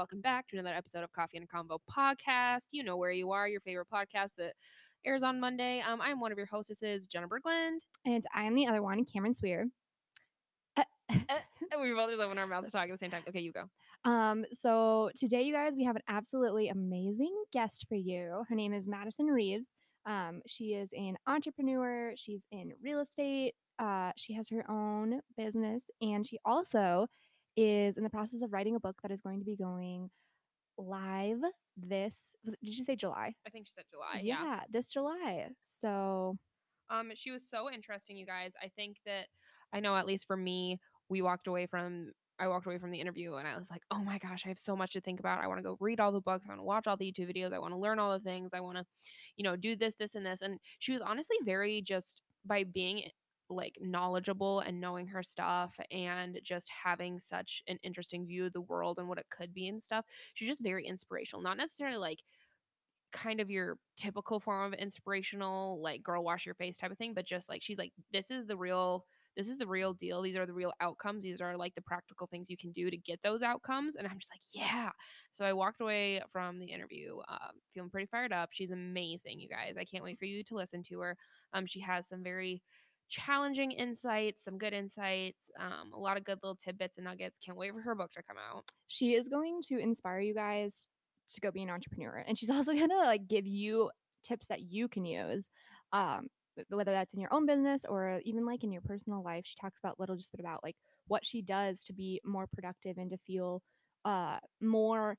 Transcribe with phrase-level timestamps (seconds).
[0.00, 2.68] welcome back to another episode of Coffee and a Convo podcast.
[2.70, 4.54] You know where you are, your favorite podcast that
[5.04, 5.82] airs on Monday.
[5.86, 7.82] Um, I'm one of your hostesses, Jennifer Gland.
[8.06, 9.66] And I am the other one, Cameron Swear.
[10.78, 10.86] And
[11.82, 13.24] we both just open our mouths to talk at the same time.
[13.28, 13.64] Okay, you go.
[14.10, 18.44] Um, so today, you guys, we have an absolutely amazing guest for you.
[18.48, 19.68] Her name is Madison Reeves.
[20.06, 22.14] Um, she is an entrepreneur.
[22.16, 23.52] She's in real estate.
[23.78, 27.06] Uh, she has her own business, and she also
[27.60, 30.10] is in the process of writing a book that is going to be going
[30.78, 31.40] live
[31.76, 32.14] this.
[32.44, 33.34] Was did you say July?
[33.46, 34.22] I think she said July.
[34.24, 34.60] Yeah.
[34.70, 35.48] this July.
[35.80, 36.38] So
[36.88, 38.52] Um, she was so interesting, you guys.
[38.62, 39.26] I think that
[39.72, 43.00] I know at least for me, we walked away from I walked away from the
[43.00, 45.44] interview and I was like, oh my gosh, I have so much to think about.
[45.44, 46.46] I want to go read all the books.
[46.46, 47.52] I want to watch all the YouTube videos.
[47.52, 48.52] I want to learn all the things.
[48.54, 48.84] I want to,
[49.36, 50.40] you know, do this, this, and this.
[50.40, 53.02] And she was honestly very just by being
[53.50, 58.60] like knowledgeable and knowing her stuff and just having such an interesting view of the
[58.60, 60.04] world and what it could be and stuff.
[60.34, 61.42] She's just very inspirational.
[61.42, 62.22] Not necessarily like
[63.12, 67.14] kind of your typical form of inspirational, like girl wash your face type of thing,
[67.14, 69.04] but just like she's like, this is the real
[69.36, 70.22] this is the real deal.
[70.22, 71.22] These are the real outcomes.
[71.22, 73.94] These are like the practical things you can do to get those outcomes.
[73.96, 74.90] And I'm just like, yeah.
[75.32, 78.50] So I walked away from the interview um, feeling pretty fired up.
[78.52, 79.76] She's amazing, you guys.
[79.78, 81.16] I can't wait for you to listen to her.
[81.52, 82.60] Um, she has some very
[83.10, 87.38] challenging insights, some good insights, um, a lot of good little tidbits and nuggets.
[87.44, 88.64] Can't wait for her book to come out.
[88.88, 90.88] she is going to inspire you guys
[91.30, 93.90] to go be an entrepreneur and she's also gonna like give you
[94.24, 95.48] tips that you can use
[95.92, 96.26] um
[96.68, 99.78] whether that's in your own business or even like in your personal life she talks
[99.82, 103.16] about little just bit about like what she does to be more productive and to
[103.18, 103.62] feel
[104.04, 105.16] uh more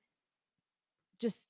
[1.19, 1.47] just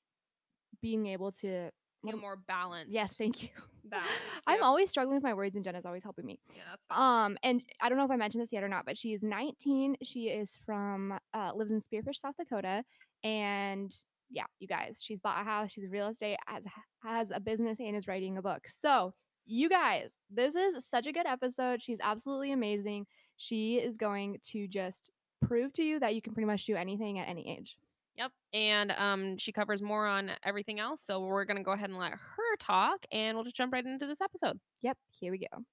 [0.80, 1.70] being able to
[2.10, 2.92] am- more balanced.
[2.92, 3.48] yes thank you
[3.84, 4.08] balance.
[4.46, 7.26] i'm always struggling with my words and jenna's always helping me yeah, that's fine.
[7.26, 9.22] um, and I don't know if I mentioned this yet or not, but she is
[9.22, 9.96] 19.
[10.02, 12.84] She is from uh, lives in Spearfish, South Dakota,
[13.24, 13.92] and
[14.30, 15.72] yeah, you guys, she's bought a house.
[15.72, 16.62] She's real estate, has
[17.02, 18.62] has a business, and is writing a book.
[18.68, 19.12] So
[19.46, 21.82] you guys, this is such a good episode.
[21.82, 23.06] She's absolutely amazing.
[23.36, 25.10] She is going to just
[25.44, 27.76] prove to you that you can pretty much do anything at any age.
[28.16, 28.30] Yep.
[28.52, 31.02] And um, she covers more on everything else.
[31.04, 33.84] So we're going to go ahead and let her talk and we'll just jump right
[33.84, 34.58] into this episode.
[34.82, 35.64] Yep, here we go.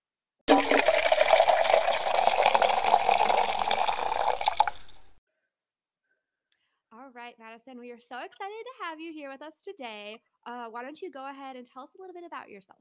[6.91, 10.19] All right, Madison, we are so excited to have you here with us today.
[10.45, 12.79] Uh, why don't you go ahead and tell us a little bit about yourself?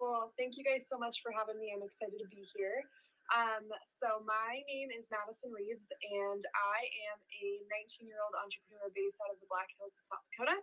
[0.00, 1.72] Well, thank you guys so much for having me.
[1.74, 2.82] I'm excited to be here.
[3.34, 6.78] Um, so my name is Madison Reeves, and I
[7.10, 10.62] am a 19-year-old entrepreneur based out of the Black Hills of South Dakota.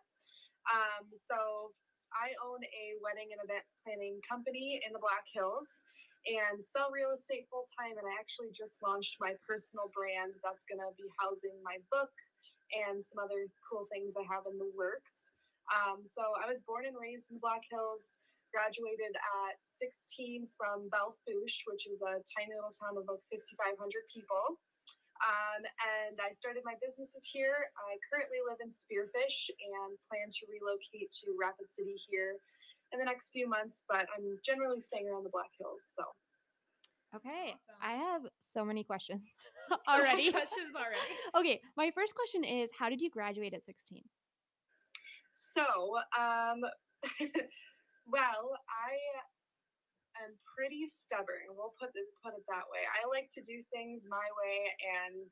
[0.72, 1.76] Um, so
[2.16, 5.84] I own a wedding and event planning company in the Black Hills
[6.24, 8.00] and sell real estate full time.
[8.00, 12.16] And I actually just launched my personal brand that's going to be housing my book
[12.72, 15.28] and some other cool things I have in the works.
[15.76, 18.16] Um, so I was born and raised in the Black Hills
[18.52, 23.80] graduated at 16 from Belle Fourche, which is a tiny little town of about 5,500
[24.12, 24.60] people.
[25.22, 27.70] Um, and I started my businesses here.
[27.78, 32.42] I currently live in Spearfish and plan to relocate to Rapid City here
[32.92, 35.86] in the next few months, but I'm generally staying around the Black Hills.
[35.96, 36.04] So,
[37.14, 37.76] Okay, Awesome.
[37.84, 39.34] I have so many questions
[39.70, 40.32] So already.
[40.32, 41.12] questions already.
[41.36, 44.02] okay, my first question is How did you graduate at 16?
[45.34, 45.64] so
[46.18, 46.60] um,
[48.08, 48.94] well, I
[50.26, 51.54] am pretty stubborn.
[51.54, 52.84] We'll put it, put it that way.
[52.86, 54.58] I like to do things my way
[55.06, 55.32] and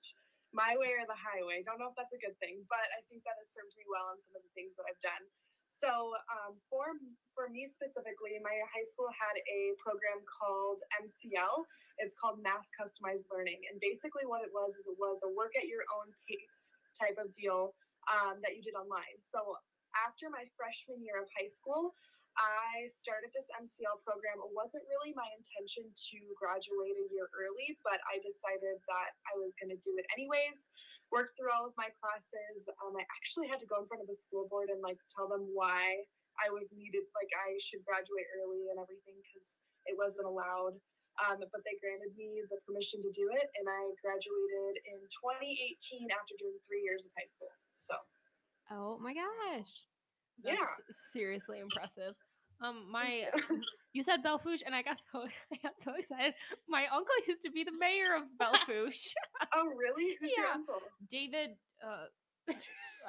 [0.50, 1.62] my way or the highway.
[1.62, 4.10] Don't know if that's a good thing, but I think that has served me well
[4.14, 5.26] in some of the things that I've done.
[5.70, 6.98] So um, for
[7.38, 11.62] for me specifically, my high school had a program called MCL.
[12.02, 15.54] It's called Mass Customized Learning, and basically what it was is it was a work
[15.54, 17.78] at your own pace type of deal
[18.10, 19.22] um, that you did online.
[19.22, 19.40] So
[19.94, 21.94] after my freshman year of high school,
[22.38, 24.40] I started this MCL program.
[24.40, 29.34] It wasn't really my intention to graduate a year early, but I decided that I
[29.42, 30.70] was going to do it anyways.
[31.10, 32.70] Worked through all of my classes.
[32.86, 35.28] Um, I actually had to go in front of the school board and like tell
[35.28, 36.06] them why
[36.40, 39.60] I was needed, like I should graduate early and everything because
[39.90, 40.80] it wasn't allowed.
[41.20, 46.08] Um, but they granted me the permission to do it, and I graduated in 2018
[46.16, 47.52] after doing three years of high school.
[47.76, 48.00] So
[48.72, 49.89] Oh my gosh.
[50.44, 50.66] That's Yeah.
[51.14, 52.16] seriously impressive.
[52.62, 53.26] Um, my
[53.94, 55.22] you said Belle Fourche, and I got so
[55.54, 56.34] I got so excited.
[56.68, 59.14] My uncle used to be the mayor of Belle Fourche,
[59.56, 60.18] oh really?
[60.20, 60.82] Who's your uncle?
[61.10, 61.52] David.
[61.86, 62.06] Uh,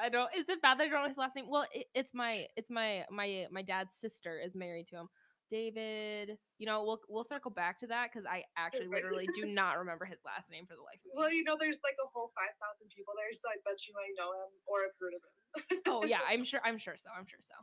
[0.01, 0.31] I don't.
[0.37, 1.47] Is it bad that I don't know his last name?
[1.51, 5.09] Well, it, it's my it's my my my dad's sister is married to him.
[5.51, 6.39] David.
[6.59, 10.05] You know, we'll we'll circle back to that because I actually literally do not remember
[10.05, 11.19] his last name for the life of me.
[11.19, 14.09] Well, you know, there's like a whole 5,000 people there, so I bet you I
[14.17, 15.83] know him or I've heard of him.
[15.87, 16.61] oh yeah, I'm sure.
[16.65, 17.11] I'm sure so.
[17.17, 17.55] I'm sure so.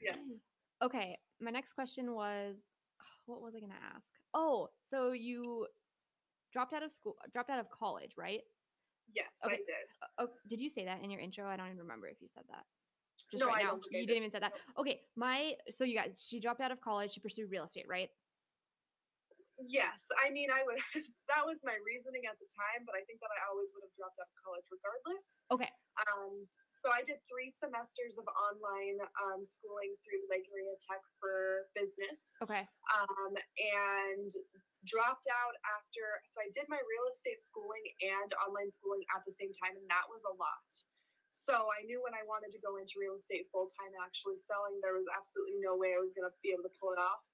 [0.00, 0.18] Yes.
[0.82, 2.56] Okay, my next question was,
[3.26, 4.08] what was I gonna ask?
[4.34, 5.66] Oh, so you
[6.52, 8.40] dropped out of school, dropped out of college, right?
[9.14, 9.54] Yes, Okay.
[9.54, 9.86] I did.
[10.18, 11.46] Oh, did you say that in your intro?
[11.46, 12.64] I don't even remember if you said that.
[13.30, 14.06] Just No, right I now, don't you did.
[14.08, 14.52] didn't even say that.
[14.78, 17.12] Okay, my so you guys, she dropped out of college.
[17.12, 18.08] She pursued real estate, right?
[19.60, 20.80] Yes, I mean, I was
[21.30, 23.94] that was my reasoning at the time, but I think that I always would have
[23.94, 25.44] dropped out of college regardless.
[25.52, 25.70] Okay,
[26.08, 28.98] Um, so I did three semesters of online
[29.28, 32.64] um, schooling through Lake Area Tech for business, okay,
[32.96, 33.32] um,
[33.84, 34.32] and
[34.88, 36.02] dropped out after.
[36.26, 39.86] So I did my real estate schooling and online schooling at the same time, and
[39.92, 40.64] that was a lot.
[41.32, 44.76] So I knew when I wanted to go into real estate full time, actually selling,
[44.84, 47.24] there was absolutely no way I was going to be able to pull it off.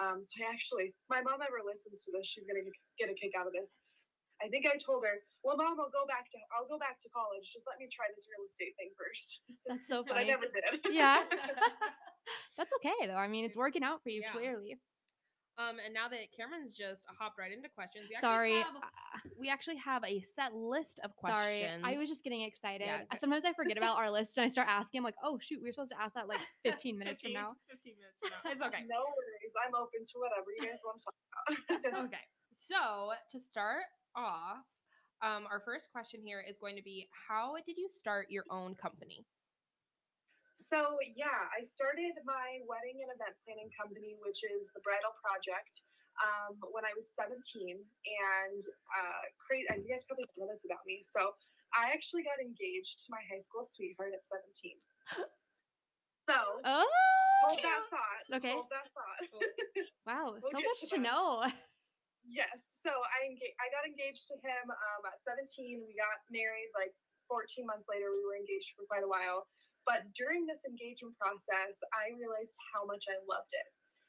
[0.00, 2.66] Um, so I actually, my mom ever listens to this, she's going to
[2.98, 3.76] get a kick out of this.
[4.42, 7.08] I think I told her, "Well, mom, I'll go back to I'll go back to
[7.14, 7.46] college.
[7.54, 9.40] Just let me try this real estate thing first.
[9.62, 10.34] that's so But I funny.
[10.34, 10.80] never did.
[10.90, 11.22] Yeah.
[12.58, 13.14] That's okay though.
[13.18, 14.32] I mean, it's working out for you Yeah.
[14.32, 14.78] clearly.
[15.54, 19.48] Um, and now that Cameron's just hopped right into questions, we Sorry, have, uh, we
[19.48, 21.78] actually have a set list of questions.
[21.78, 21.94] sorry.
[21.94, 22.86] I was just getting excited.
[22.90, 24.98] Yeah, Sometimes I forget about our list and I start asking.
[24.98, 27.54] I'm like, oh shoot, we were supposed to ask that like 15 minutes from now.
[27.70, 28.50] 15 minutes from now.
[28.50, 28.82] It's okay.
[28.90, 29.54] No worries.
[29.54, 31.16] I'm open to whatever you guys want to talk
[31.86, 32.04] about.
[32.10, 32.24] okay.
[32.58, 33.84] So to start
[34.16, 34.64] off,
[35.20, 38.74] um, our first question here is going to be How did you start your own
[38.74, 39.26] company?
[40.54, 45.82] So yeah, I started my wedding and event planning company, which is the Bridal Project,
[46.22, 47.34] um, when I was 17.
[47.74, 48.60] And
[48.94, 51.02] uh, cra- and you guys probably know this about me.
[51.02, 51.34] So
[51.74, 54.78] I actually got engaged to my high school sweetheart at 17.
[56.30, 56.86] So Oh,
[57.42, 58.24] hold that thought.
[58.38, 58.54] Okay.
[58.54, 59.20] Hold that thought.
[60.06, 61.44] wow, We'll so much to know.
[62.24, 62.72] Yes.
[62.80, 65.84] So I enga- I got engaged to him um, at 17.
[65.84, 66.96] We got married like
[67.28, 68.08] 14 months later.
[68.16, 69.44] We were engaged for quite a while.
[69.84, 73.68] But during this engagement process, I realized how much I loved it.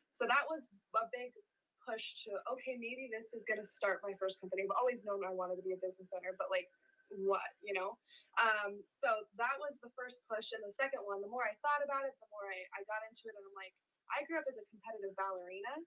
[0.10, 1.36] So that was a big
[1.84, 4.64] push to okay, maybe this is going to start my first company.
[4.66, 6.66] I've always known I wanted to be a business owner, but like
[7.14, 8.00] what, you know?
[8.42, 10.50] Um, so that was the first push.
[10.56, 13.06] And the second one, the more I thought about it, the more I, I got
[13.06, 13.38] into it.
[13.38, 13.76] And I'm like,
[14.10, 15.86] I grew up as a competitive ballerina.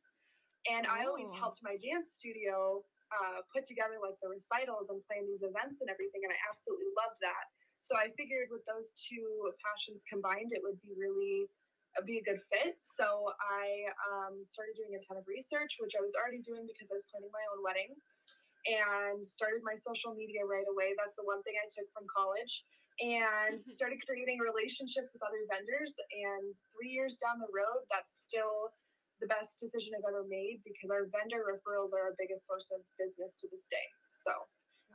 [0.70, 1.38] And I always Oh.
[1.42, 5.88] helped my dance studio uh, put together like the recitals and plan these events and
[5.90, 6.22] everything.
[6.22, 7.46] And I absolutely loved that.
[7.78, 11.46] So I figured with those two passions combined, it would be really
[11.96, 12.76] uh, be a good fit.
[12.84, 16.92] So I um, started doing a ton of research, which I was already doing because
[16.92, 17.96] I was planning my own wedding,
[18.68, 20.92] and started my social media right away.
[20.98, 22.66] That's the one thing I took from college.
[22.98, 25.94] And started creating relationships with other vendors.
[26.10, 28.74] And three years down the road, that's still
[29.22, 32.82] the best decision I've ever made because our vendor referrals are our biggest source of
[32.98, 33.86] business to this day.
[34.10, 34.34] So,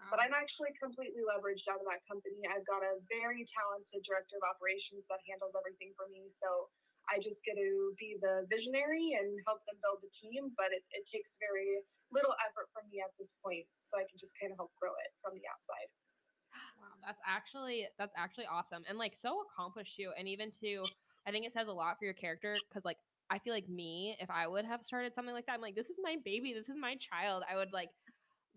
[0.09, 2.43] but I'm actually completely leveraged out of that company.
[2.47, 6.27] I've got a very talented director of operations that handles everything for me.
[6.27, 6.47] So
[7.11, 10.83] I just get to be the visionary and help them build the team, but it,
[10.95, 11.83] it takes very
[12.15, 13.67] little effort from me at this point.
[13.83, 15.89] So I can just kind of help grow it from the outside.
[16.79, 20.83] Wow, that's actually that's actually awesome and like so accomplished you And even to,
[21.25, 22.97] I think it says a lot for your character because like
[23.29, 25.89] I feel like me, if I would have started something like that, I'm like, this
[25.89, 27.43] is my baby, this is my child.
[27.49, 27.89] I would like,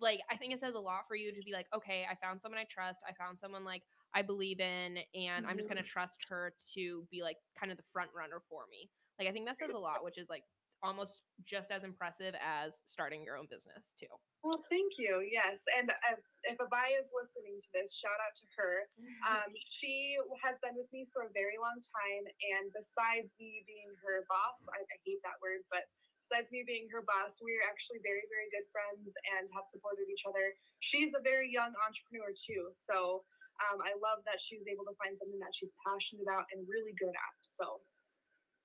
[0.01, 2.41] like I think it says a lot for you to be like, okay, I found
[2.41, 3.83] someone I trust, I found someone like
[4.15, 7.85] I believe in, and I'm just gonna trust her to be like kind of the
[7.93, 8.91] front runner for me.
[9.19, 10.43] Like I think that says a lot, which is like
[10.83, 14.11] almost just as impressive as starting your own business too.
[14.45, 15.25] Well, thank you.
[15.25, 15.65] Yes.
[15.75, 18.87] And uh, if Abaya is listening to this, shout out to her.
[19.27, 22.25] Um, she has been with me for a very long time.
[22.55, 25.83] And besides me being her boss, I, I hate that word, but
[26.27, 30.27] besides me being her boss, we're actually very, very good friends and have supported each
[30.27, 30.59] other.
[30.83, 32.67] She's a very young entrepreneur, too.
[32.75, 33.23] So
[33.71, 36.67] um, I love that she was able to find something that she's passionate about and
[36.67, 37.37] really good at.
[37.47, 37.79] So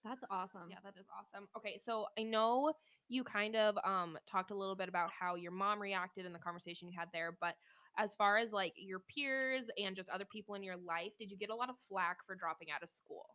[0.01, 0.73] That's awesome.
[0.73, 1.45] Yeah, that is awesome.
[1.53, 2.73] Okay, so I know
[3.13, 6.41] you kind of um talked a little bit about how your mom reacted in the
[6.41, 7.53] conversation you had there, but
[7.99, 11.37] as far as like your peers and just other people in your life, did you
[11.37, 13.25] get a lot of flack for dropping out of school?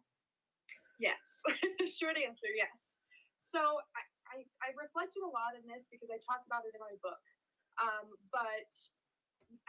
[0.99, 1.21] Yes.
[2.01, 2.97] Short answer, yes.
[3.39, 3.79] So
[4.33, 7.23] I, I, reflected a lot on this because I talk about it in my book.
[7.79, 8.71] Um, but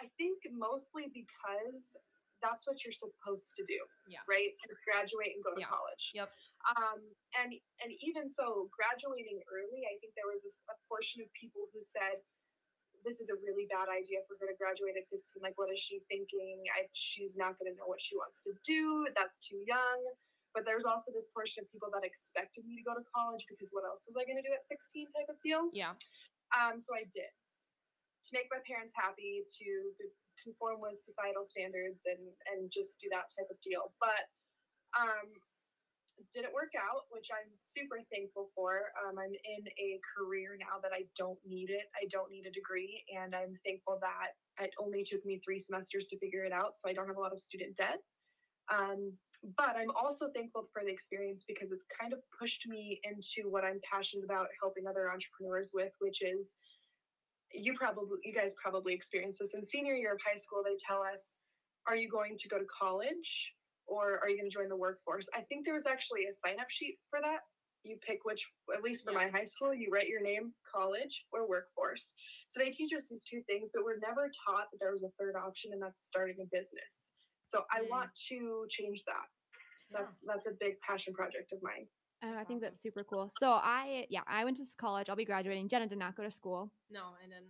[0.02, 1.94] I think mostly because
[2.42, 3.78] that's what you're supposed to do.
[4.06, 4.22] Yeah.
[4.30, 4.54] Right?
[4.62, 5.70] Just graduate and go to Yeah.
[5.74, 6.14] college.
[6.14, 6.30] Yep.
[6.78, 7.02] Um,
[7.42, 11.66] and and even so, graduating early, I think there was this, a portion of people
[11.74, 12.22] who said,
[13.06, 15.42] this is a really bad idea for her to graduate at 16.
[15.42, 16.66] Like, what is she thinking?
[16.76, 19.08] I, she's not going to know what she wants to do.
[19.16, 20.02] That's too young.
[20.58, 23.70] But there's also this portion of people that expected me to go to college because
[23.70, 25.70] what else was I going to do at 16 type of deal.
[25.70, 25.94] Yeah.
[26.50, 29.70] Um, so I did to make my parents happy, to
[30.42, 33.94] conform with societal standards, and and just do that type of deal.
[34.02, 34.26] But
[34.98, 35.30] um,
[36.34, 38.90] didn't work out, which I'm super thankful for.
[38.98, 41.88] Um, I'm in a career now that I don't need it.
[41.94, 46.08] I don't need a degree, and I'm thankful that it only took me three semesters
[46.10, 48.02] to figure it out, so I don't have a lot of student debt.
[48.68, 49.14] Um,
[49.56, 53.63] but I'm also thankful for the experience because it's kind of pushed me into what
[53.63, 56.56] I'm passionate about helping other entrepreneurs with, which is
[57.53, 60.63] you probably you guys probably experienced this in senior year of high school.
[60.65, 61.39] They tell us
[61.88, 63.53] are you going to go to college
[63.86, 65.29] or are you going to join the workforce?
[65.34, 67.39] I think there was actually a sign up sheet for that.
[67.84, 69.20] You pick which at least for Yeah.
[69.20, 72.15] my high school you write your name college or workforce.
[72.50, 75.10] So they teach us these two things but we're never taught that there was a
[75.17, 77.13] third option and that's starting a business
[77.48, 77.89] so i Mm.
[77.89, 79.27] want to change that
[79.92, 81.88] that's that's a big passion project of mine
[82.24, 83.32] Oh, I think that's super cool.
[83.39, 85.08] So I, yeah, I went to college.
[85.08, 85.68] I'll be graduating.
[85.70, 87.44] Jenna did not go to school, No, and then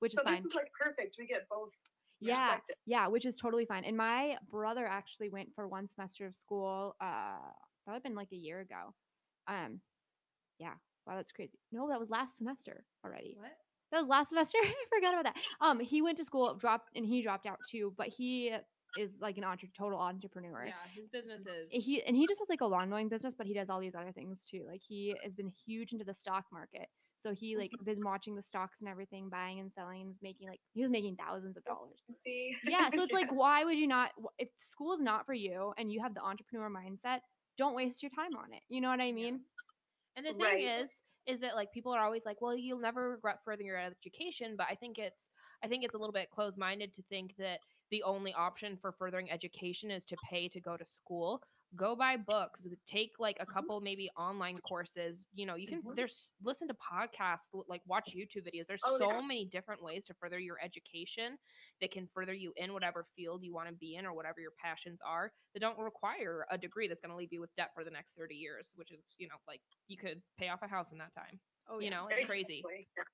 [0.00, 0.34] which is so fine.
[0.34, 1.70] this is like perfect we get both
[2.18, 3.84] yeah, yeah, which is totally fine.
[3.84, 6.96] And my brother actually went for one semester of school.
[7.00, 7.38] Uh,
[7.86, 8.92] that would have been like a year ago.
[9.46, 9.80] Um,
[10.58, 10.74] yeah.
[11.06, 11.60] Wow, that's crazy.
[11.70, 13.36] No, that was last semester already.
[13.38, 13.52] what?
[13.92, 14.58] That was last semester.
[14.64, 15.36] I forgot about that.
[15.60, 17.94] Um, he went to school, dropped, and he dropped out too.
[17.96, 18.52] But he
[18.96, 20.66] is like an entre- total entrepreneur.
[20.66, 21.68] Yeah, his business is.
[21.70, 23.94] He and he just has like a lawn mowing business, but he does all these
[23.94, 24.64] other things too.
[24.68, 26.88] Like he has been huge into the stock market.
[27.16, 30.48] So he like been watching the stocks and everything, buying and selling, and was making
[30.48, 31.98] like he was making thousands of dollars.
[32.14, 34.12] see Yeah, so it's like, why would you not?
[34.38, 37.20] If school is not for you and you have the entrepreneur mindset,
[37.56, 38.62] don't waste your time on it.
[38.68, 39.40] You know what I mean?
[40.16, 40.76] And the thing Right.
[40.76, 40.94] is,
[41.26, 44.54] is that like people are always like, well, you'll never regret furthering your education.
[44.56, 45.30] But I think it's,
[45.62, 49.30] I think it's a little bit closed-minded to think that the only option for furthering
[49.30, 51.42] education is to pay to go to school.
[51.76, 52.66] Go buy books.
[52.86, 55.26] Take like a couple maybe online courses.
[55.34, 55.96] You know, you can Mhm.
[55.96, 58.66] there's listen to podcasts, like watch YouTube videos.
[58.66, 59.20] There's Oh, so yeah.
[59.20, 61.38] many different ways to further your education
[61.82, 64.52] that can further you in whatever field you want to be in or whatever your
[64.52, 67.84] passions are that don't require a degree that's going to leave you with debt for
[67.84, 70.90] the next 30 years, which is, you know, like you could pay off a house
[70.92, 71.38] in that time.
[71.68, 72.60] Oh, you know, it's crazy.
[72.60, 73.04] Exactly, yeah.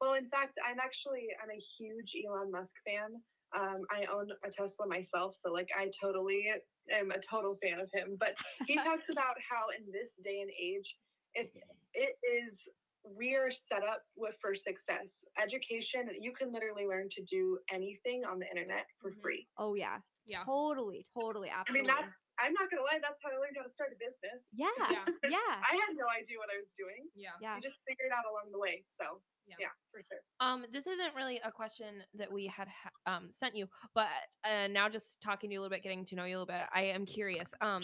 [0.00, 3.24] Well, in fact, I'm actually I'm a huge Elon Musk fan.
[3.54, 6.50] Um, I own a Tesla myself, so like I totally
[6.90, 8.16] am a total fan of him.
[8.18, 8.34] But
[8.66, 10.96] he talks about how in this day and age,
[11.34, 11.56] it's
[11.94, 12.68] it is
[13.04, 15.24] we are set up with for success.
[15.40, 19.20] Education, you can literally learn to do anything on the internet for Mhm.
[19.22, 19.48] free.
[19.58, 20.44] Oh yeah, Yeah.
[20.44, 21.86] totally, totally, I absolutely.
[21.86, 24.52] mean, that's I'm not gonna lie, that's how I learned how to start a business.
[24.52, 25.04] yeah, Yeah.
[25.40, 27.08] yeah, I had no idea what I was doing.
[27.16, 27.30] Yeah.
[27.40, 27.56] yeah.
[27.56, 28.84] You just figure it out along the way.
[29.00, 29.56] So Yeah.
[29.70, 30.20] yeah, for sure.
[30.40, 34.08] Um, this isn't really a question that we had ha- um sent you, but
[34.44, 36.46] uh, now just talking to you a little bit, getting to know you a little
[36.46, 37.50] bit, I am curious.
[37.60, 37.82] Um,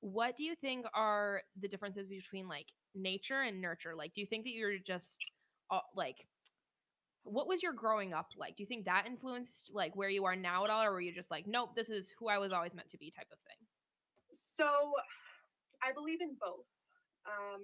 [0.00, 3.94] what do you think are the differences between like nature and nurture?
[3.96, 5.16] Like, do you think that you're just
[5.70, 6.16] uh, like,
[7.24, 8.56] what was your growing up like?
[8.56, 11.14] Do you think that influenced like where you are now at all, or were you
[11.14, 13.56] just like, nope, this is who I was always meant to be, type of thing?
[14.32, 14.92] So
[15.82, 16.66] I believe in both.
[17.26, 17.62] Um,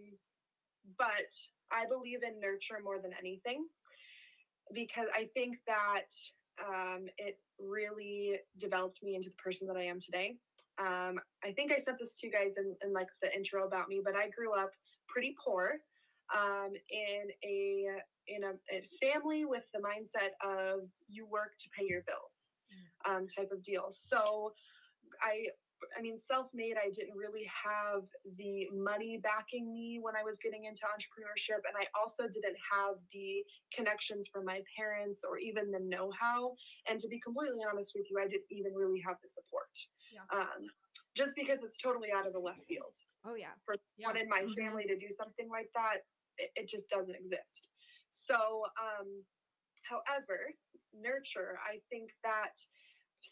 [0.99, 1.32] but
[1.73, 3.66] I believe in nurture more than anything
[4.73, 6.11] because I think that
[6.64, 10.37] um, it really developed me into the person that I am today.
[10.78, 13.88] Um, I think I said this to you guys in, in like the intro about
[13.88, 14.70] me, but I grew up
[15.08, 15.75] pretty poor
[16.35, 17.87] um, in a
[18.28, 22.52] in a, a family with the mindset of you work to pay your bills
[23.08, 23.87] um, type of deal.
[23.90, 24.52] So
[25.23, 25.46] I
[25.97, 28.04] I mean, self made, I didn't really have
[28.37, 31.61] the money backing me when I was getting into entrepreneurship.
[31.66, 36.54] And I also didn't have the connections from my parents or even the know how.
[36.88, 39.71] And to be completely honest with you, I didn't even really have the support.
[40.12, 40.25] Yeah.
[40.33, 40.71] Um,
[41.14, 42.97] just because it's totally out of the left field.
[43.25, 43.52] Oh yeah.
[43.97, 44.09] Yeah.
[44.09, 44.54] One in my Mhm.
[44.54, 45.99] family to do something like that,
[46.38, 47.68] it, it just doesn't exist.
[48.11, 49.25] So, um,
[49.83, 50.52] however,
[50.92, 52.56] nurture, I think that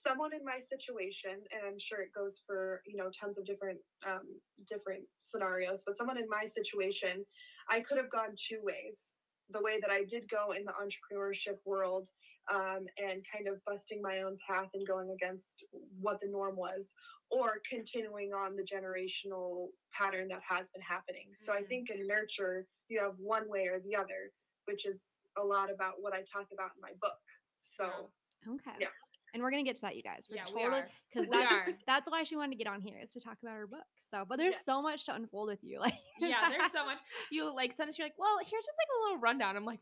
[0.03, 3.79] someone in my situation and i'm sure it goes for you know tons of different
[4.07, 4.23] um,
[4.69, 7.25] different scenarios but someone in my situation
[7.69, 9.19] i could have gone two ways
[9.51, 12.09] the way that i did go in the entrepreneurship world
[12.53, 15.65] um, and kind of busting my own path and going against
[16.01, 16.95] what the norm was
[17.31, 21.69] or continuing on the generational pattern that has been happening so i Mhm.
[21.69, 24.33] think in nurture you have one way or the other
[24.67, 27.21] which is a lot about what i talk about in my book
[27.59, 28.11] so
[28.47, 28.73] Okay.
[28.79, 28.89] Yeah.
[29.35, 30.27] And we're gonna get to that, you guys.
[30.31, 30.89] We're Yeah, we totally are.
[31.13, 33.57] because We that's, that's why she wanted to get on here is to talk about
[33.57, 33.85] her book.
[34.09, 34.73] So, but there's Yeah.
[34.75, 35.81] so much to unfold with you.
[35.85, 36.99] Like, yeah, there's so much.
[37.33, 39.57] You like send us, you're like, well, here's just like a little rundown.
[39.57, 39.81] I'm like,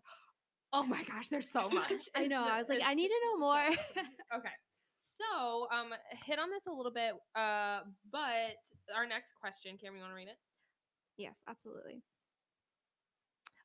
[0.72, 2.08] oh my gosh, there's so much.
[2.16, 2.42] I know.
[2.42, 3.68] I was like, I need to know more.
[4.34, 4.56] okay.
[5.20, 5.90] so um,
[6.24, 7.80] hit on this a little bit, uh,
[8.10, 8.56] but
[8.96, 10.38] our next question, Cameron, you want to read it?
[11.18, 12.02] Yes, absolutely.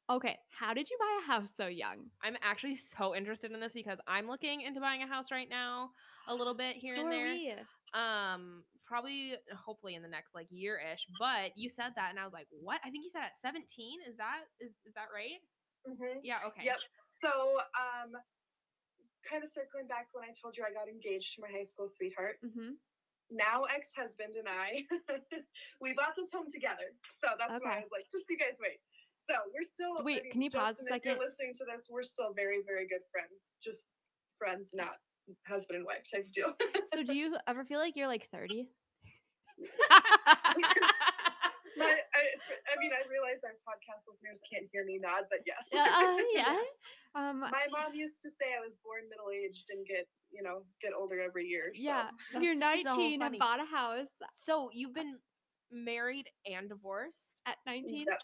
[0.10, 2.08] Okay, how did you buy a house so young?
[2.24, 5.92] I'm actually so interested in this because I'm looking into buying a house right now,
[6.30, 7.26] a little bit here so and there.
[7.26, 7.54] we.
[7.94, 11.04] Um, probably, hopefully in the next like year ish.
[11.20, 12.80] But you said that, and I was like, what?
[12.86, 14.00] I think you said at 17.
[14.08, 15.44] Is that is is that right?
[15.84, 16.24] Mhm.
[16.24, 16.40] Yeah.
[16.48, 16.64] Okay.
[16.64, 16.80] Yep.
[16.96, 18.16] So, um,
[19.28, 21.88] kind of circling back when I told you I got engaged to my high school
[21.92, 22.40] sweetheart.
[22.40, 22.80] Mm-hmm.
[23.28, 24.88] Now ex-husband and I,
[25.84, 26.96] we bought this home together.
[27.20, 28.80] So that's why I was like, just you guys wait.
[29.30, 30.00] So we're still.
[30.00, 31.28] I Wait, mean, can you pause a Justin, if you're second?
[31.28, 33.36] listening to this, we're still very, very good friends.
[33.62, 33.86] Just
[34.40, 34.96] friends, not
[35.48, 36.54] husband and wife type of deal.
[36.94, 38.70] So do you ever feel like you're like 30?
[41.78, 42.22] My, I,
[42.74, 45.68] I mean, I realize our podcast listeners can't hear me nod, but yes.
[45.72, 46.66] Yeah, uh, yes.
[47.14, 50.64] Um, My mom used to say I was born middle aged and get, you know,
[50.82, 51.72] get older every year.
[51.76, 51.82] So.
[51.84, 52.10] yeah.
[52.40, 53.38] You're That's so 19 funny.
[53.38, 55.18] and bought a house so you've been
[55.72, 57.42] married and divorced.
[57.46, 58.06] at 19?
[58.08, 58.22] Yep.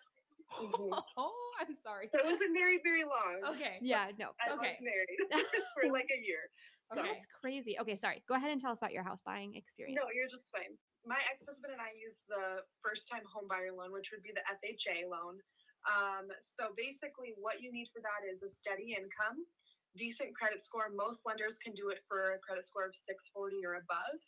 [0.60, 0.92] Mhm.
[1.18, 2.10] Oh, I'm sorry.
[2.12, 3.56] So it wasn't very, very long.
[3.56, 3.78] Okay.
[3.82, 4.34] Yeah, no.
[4.42, 4.78] I okay.
[4.78, 5.22] was married
[5.76, 6.50] for like a year.
[6.90, 7.14] So Okay.
[7.14, 7.80] That's crazy.
[7.80, 8.24] Okay, sorry.
[8.28, 9.98] Go ahead and tell us about your house buying experience.
[9.98, 10.76] no, you're just fine.
[11.06, 15.40] My ex-husband and I used the first-time homebuyer loan, which would be the FHA loan.
[15.84, 19.44] Um, so basically, what you need for that is a steady income,
[19.96, 20.88] decent credit score.
[20.96, 24.20] Most lenders can do it for a credit score of 640 or above.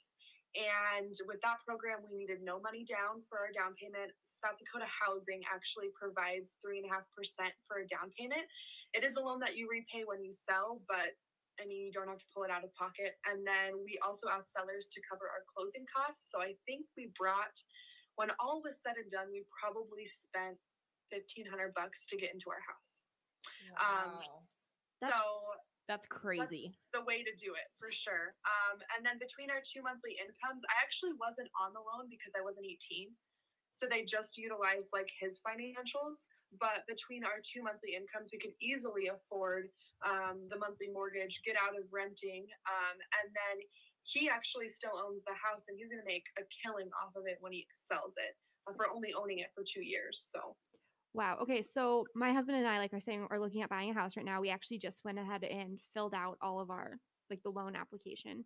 [0.56, 4.16] And with that program, we needed no money down for our down payment.
[4.24, 8.48] South Dakota Housing actually provides three and a half percent for a down payment.
[8.96, 11.12] It is a loan that you repay when you sell, but
[11.60, 13.20] I mean, you don't have to pull it out of pocket.
[13.28, 16.32] And then we also asked sellers to cover our closing costs.
[16.32, 17.56] So I think we brought,
[18.16, 20.56] when all was said and done, we probably spent
[21.12, 23.04] fifteen hundred bucks to get into our house.
[23.76, 24.48] Um, Wow.
[25.04, 25.26] That's- so
[25.88, 26.74] That's crazy.
[26.94, 28.34] the way to do it for sure.
[28.42, 32.34] Um, and then between our two monthly incomes, I actually wasn't on the loan because
[32.34, 33.14] I wasn't 18.
[33.70, 36.32] So they just utilized like his financials.
[36.58, 39.68] But between our two monthly incomes, we could easily afford
[40.02, 42.48] um, the monthly mortgage, get out of renting.
[42.66, 43.62] Um, and then
[44.08, 47.28] he actually still owns the house and he's going to make a killing off of
[47.28, 48.38] it when he sells it
[48.70, 50.24] uh, for only owning it for two years.
[50.24, 50.56] So
[51.16, 51.38] Wow.
[51.44, 51.64] Okay.
[51.64, 54.26] So my husband and I, like was saying, are looking at buying a house right
[54.26, 54.42] now.
[54.42, 57.00] We actually just went ahead and filled out all of our
[57.30, 58.46] like the loan application,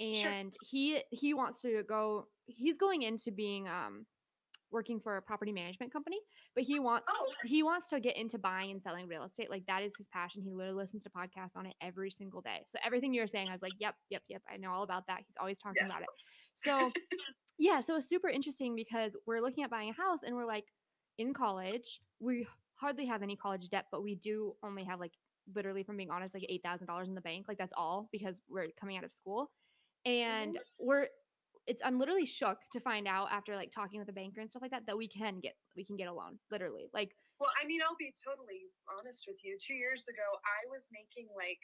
[0.00, 2.28] and he he wants to go.
[2.46, 4.06] He's going into being um
[4.70, 6.20] working for a property management company,
[6.54, 9.50] but he wants Oh, he wants to get into buying and selling real estate.
[9.50, 10.42] Like that is his passion.
[10.42, 12.64] He literally listens to podcasts on it every single day.
[12.68, 14.42] So everything you're saying, I was like, yep, yep, yep.
[14.50, 15.18] I know all about that.
[15.26, 15.90] He's always talking Yes.
[15.90, 16.08] about it.
[16.54, 16.92] So
[17.58, 20.64] yeah, so it's super interesting because we're looking at buying a house and we're like
[21.20, 25.12] in college, we hardly have any college debt, but we do only have like
[25.54, 27.44] literally from being honest, like eight thousand dollars in the bank.
[27.46, 29.50] Like that's all because we're coming out of school.
[30.06, 30.86] And mm-hmm.
[30.86, 31.06] we're
[31.66, 34.62] it's I'm literally shook to find out after like talking with a banker and stuff
[34.62, 36.38] like that that we can get we can get a loan.
[36.50, 36.88] Literally.
[36.94, 39.58] Like Well, I mean, I'll be totally honest with you.
[39.60, 41.60] Two years ago, I was making like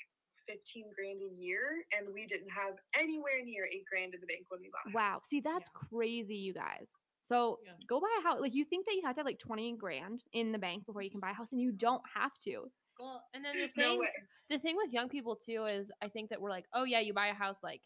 [0.47, 4.47] 15 grand a year, and we didn't have anywhere near eight grand in the bank
[4.49, 5.19] when we bought wow.
[5.29, 6.91] See, that's crazy, you guys.
[7.29, 7.73] So Yeah.
[7.87, 8.41] go buy a house.
[8.41, 11.03] Like you think that you have to have like 20 grand in the bank before
[11.03, 12.71] you can buy a house, and you don't have to.
[12.99, 14.09] Well, and then the thing, way.
[14.49, 17.13] the thing with young people too is I think that we're like, oh yeah, you
[17.13, 17.83] buy a house like,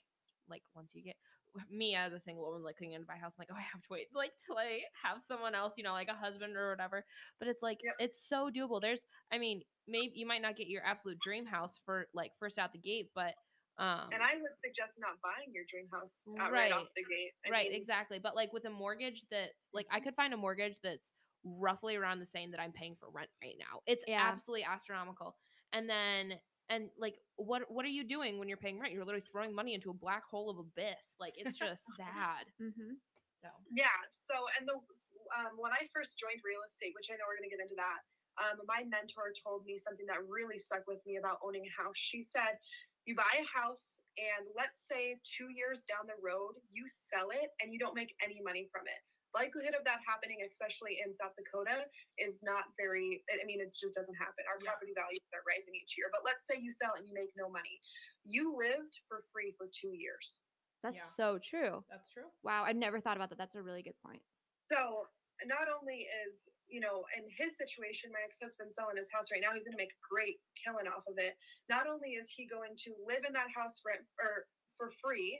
[0.48, 1.16] like once you get
[1.70, 3.83] me as a single woman looking into buy a house, I'm like, oh, I have
[3.83, 7.05] to wait like till I have someone else, you know, like a husband or whatever.
[7.38, 7.94] But it's like Yep.
[7.98, 8.81] it's so doable.
[8.81, 12.59] There's, I mean, maybe you might not get your absolute dream house for like first
[12.59, 13.35] out the gate, but
[13.81, 16.71] um, And I would suggest not buying your dream house uh, right.
[16.71, 17.33] off the gate.
[17.47, 18.19] I right, mean, exactly.
[18.19, 22.21] But like with a mortgage that's like I could find a mortgage that's roughly around
[22.21, 23.81] the same that I'm paying for rent right now.
[23.87, 24.21] It's Yeah.
[24.21, 25.37] absolutely astronomical.
[25.73, 26.38] And then
[26.69, 28.93] and like what what are you doing when you're paying rent?
[28.93, 31.16] You're literally throwing money into a black hole of abyss.
[31.19, 32.47] Like it's just sad.
[32.61, 33.01] Mm-hmm.
[33.40, 33.97] So Yeah.
[34.12, 37.49] So, and the um, when I first joined real estate, which I know we're going
[37.49, 38.05] to get into that,
[38.40, 41.97] um, my mentor told me something that really stuck with me about owning a house.
[41.97, 42.61] She said,
[43.07, 47.51] "You buy a house, and let's say two years down the road, you sell it,
[47.61, 51.31] and you don't make any money from it." Likelihood of that happening, especially in South
[51.37, 51.87] Dakota,
[52.19, 53.23] is not very.
[53.31, 54.45] I mean, it just doesn't happen.
[54.49, 54.71] Our Yeah.
[54.73, 56.11] property values are rising each year.
[56.11, 57.81] But let's say you sell and you make no money.
[58.25, 60.43] You lived for free for two years.
[60.83, 61.15] That's Yeah.
[61.15, 61.85] so true.
[61.89, 62.33] that's true.
[62.43, 63.39] Wow, I'd never thought about that.
[63.39, 64.23] That's a really good point.
[64.67, 65.09] So
[65.45, 69.52] not only is you know in his situation, my ex-husband selling his house right now,
[69.52, 71.35] he's going to make a great killing off of it.
[71.68, 74.46] Not only is he going to live in that house rent or
[74.78, 75.37] for free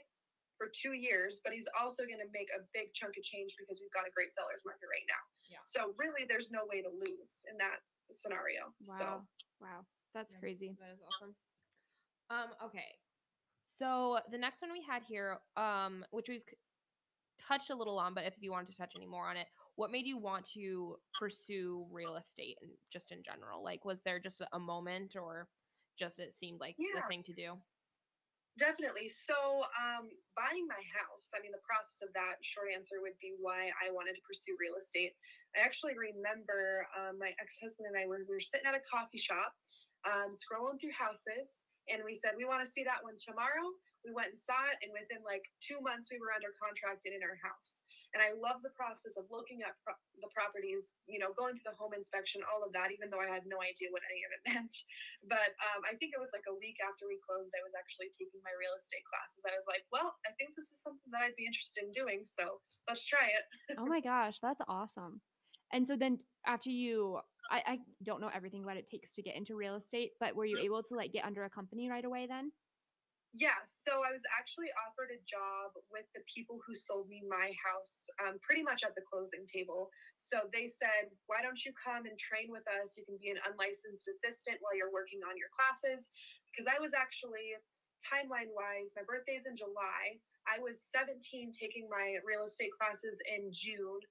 [0.59, 3.81] for two years, but he's also going to make a big chunk of change because
[3.81, 5.23] we've got a great seller's market right now.
[5.49, 5.63] Yeah.
[5.65, 7.81] So really, there's no way to lose in that
[8.13, 8.69] scenario.
[8.85, 8.99] Wow.
[8.99, 9.05] So
[9.61, 9.85] Wow.
[10.13, 10.39] That's Yeah.
[10.39, 10.75] crazy.
[10.79, 11.35] That is awesome.
[12.29, 12.99] Um, okay.
[13.65, 16.43] So the next one we had here, um, which we've
[17.37, 19.91] touched a little on, but if you wanted to touch any more on it, what
[19.91, 23.63] made you want to pursue real estate and just in general?
[23.63, 25.47] Like, was there just a- moment, or
[25.97, 27.57] just it seemed like the thing to do?
[28.59, 29.07] Definitely.
[29.07, 33.31] So, um, buying my house, I mean, the process of that, short answer would be
[33.39, 35.15] why I wanted to pursue real estate.
[35.55, 38.83] I actually remember um, my ex husband and I were, we were sitting at a
[38.83, 39.55] coffee shop,
[40.03, 43.71] um, scrolling through houses, and we said, We want to see that one tomorrow.
[44.03, 47.15] We went and saw it, and within like two months, we were under contract and
[47.15, 47.87] in our house.
[48.11, 51.63] And I love the process of looking at pro- the properties, you know, going to
[51.63, 54.31] the home inspection, all of that, even though I had no idea what any of
[54.35, 54.75] it meant.
[55.31, 58.11] But um, I think it was like a week after we closed, I was actually
[58.11, 59.39] taking my real estate classes.
[59.47, 62.27] I was like, well, I think this is something that I'd be interested in doing.
[62.27, 63.45] So let's try it.
[63.79, 65.23] oh my gosh, that's awesome.
[65.71, 67.19] And so then after you,
[67.49, 70.45] I, I don't know everything what it takes to get into real estate, but were
[70.45, 72.51] you able to like get under a company right away then?
[73.31, 77.55] Yeah, so I was actually offered a job with the people who sold me my
[77.63, 79.87] house um, pretty much at the closing table.
[80.19, 82.99] So they said, Why don't you come and train with us?
[82.99, 86.11] You can be an unlicensed assistant while you're working on your classes.
[86.51, 87.55] Because I was actually,
[88.03, 90.19] timeline wise, my birthday's in July.
[90.43, 94.03] I was 17 taking my real estate classes in June.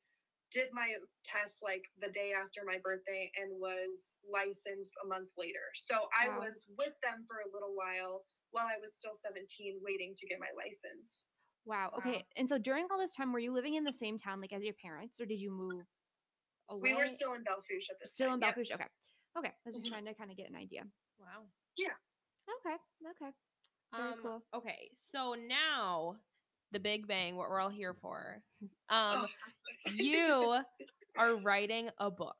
[0.48, 0.96] Did my
[1.28, 5.68] test like the day after my birthday and was licensed a month later.
[5.76, 6.40] So I Wow.
[6.40, 10.38] was with them for a little while while I was still 17 waiting to get
[10.40, 11.26] my license.
[11.64, 11.90] Wow.
[11.92, 11.98] Wow.
[11.98, 12.24] Okay.
[12.36, 14.62] And so during all this time, were you living in the same town like as
[14.62, 15.84] your parents, or did you move
[16.68, 16.92] away?
[16.92, 18.48] We were still in Belle Fourche at this still in time.
[18.48, 18.54] yep.
[18.56, 18.70] Belle Fourche.
[18.72, 18.86] Okay.
[19.38, 19.48] Okay.
[19.48, 19.90] I was just Mhm.
[19.90, 20.82] trying to kind of get an idea.
[21.18, 21.46] Wow.
[21.76, 21.94] Yeah.
[22.66, 22.76] Okay.
[23.10, 23.30] Okay.
[23.94, 24.42] Very Um, cool.
[24.54, 26.16] Okay, so now
[26.70, 28.42] the Big Bang, what we're all here for.
[28.88, 29.28] Um, Oh,
[29.94, 30.64] you
[31.16, 32.36] are writing a book.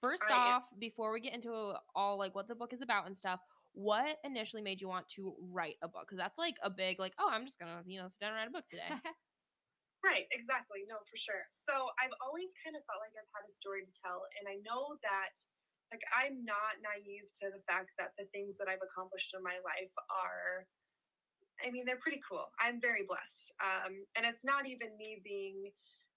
[0.00, 0.38] First I am.
[0.62, 3.40] off, before we get into all like what the book is about and stuff,
[3.76, 6.08] what initially made you want to write a book?
[6.08, 8.36] Because that's like a big like, oh, I'm just gonna you know sit down and
[8.36, 8.88] write a book today.
[10.06, 10.86] Right, exactly.
[10.86, 11.50] No, for sure.
[11.50, 14.22] So I've always kind of felt like I've had a story to tell.
[14.38, 15.34] And I know that,
[15.90, 19.58] like, I'm not naive to the fact that the things that I've accomplished in my
[19.66, 20.70] life are,
[21.58, 22.46] I mean, they're pretty cool.
[22.62, 23.50] I'm very blessed.
[23.58, 25.74] Um, and it's not even me being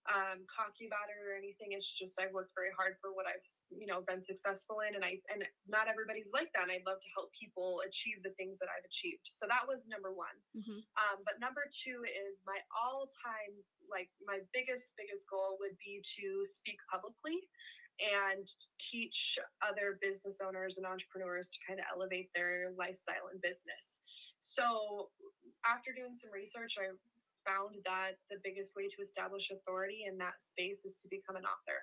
[0.10, 1.78] um, cocky about it or anything.
[1.78, 4.98] It's just I've worked very hard for what I've, you know, been successful in.
[4.98, 6.66] And I, and not everybody's like that.
[6.66, 9.30] And I'd love to help people achieve the things that I've achieved.
[9.30, 10.34] So that was number one.
[10.58, 10.82] Mhm.
[10.98, 13.54] Um, but number two is my all time,
[13.86, 17.46] like my biggest, biggest goal would be to speak publicly
[18.00, 18.48] and
[18.80, 24.02] teach other business owners and entrepreneurs to kind of elevate their lifestyle and business.
[24.40, 25.12] So
[25.66, 26.96] after doing some research, I
[27.50, 31.44] found that the biggest way to establish authority in that space is to become an
[31.44, 31.82] author.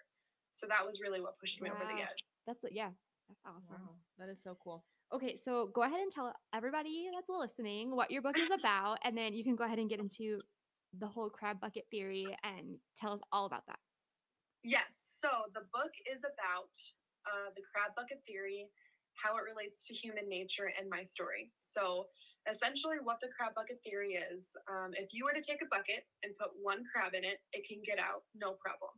[0.52, 2.22] So that was really what pushed me over the edge.
[2.46, 2.90] That's yeah.
[3.28, 3.82] That's awesome.
[3.82, 4.84] Wow, that is so cool.
[5.12, 9.16] Okay, so go ahead and tell everybody that's listening what your book is about, and
[9.18, 10.40] then you can go ahead and get into
[10.98, 13.78] the whole crab bucket theory and tell us all about that.
[14.62, 14.96] Yes.
[15.20, 16.74] So the book is about
[17.26, 18.66] uh, the crab bucket theory,
[19.14, 21.50] how it relates to human nature, and my story.
[21.60, 22.06] So
[22.50, 26.06] essentially, what the crab bucket theory is um, if you were to take a bucket
[26.22, 28.94] and put one crab in it, it can get out, no problem.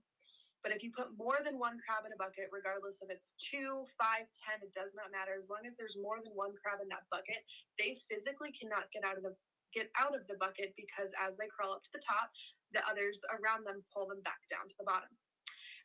[0.66, 3.86] But if you put more than one crab in a bucket, regardless if it's two,
[3.94, 5.38] five, ten, it does not matter.
[5.38, 7.46] As long as there's more than one crab in that bucket,
[7.78, 9.34] they physically cannot get out of the
[9.76, 12.32] get out of the bucket because as they crawl up to the top,
[12.72, 15.12] the others around them pull them back down to the bottom.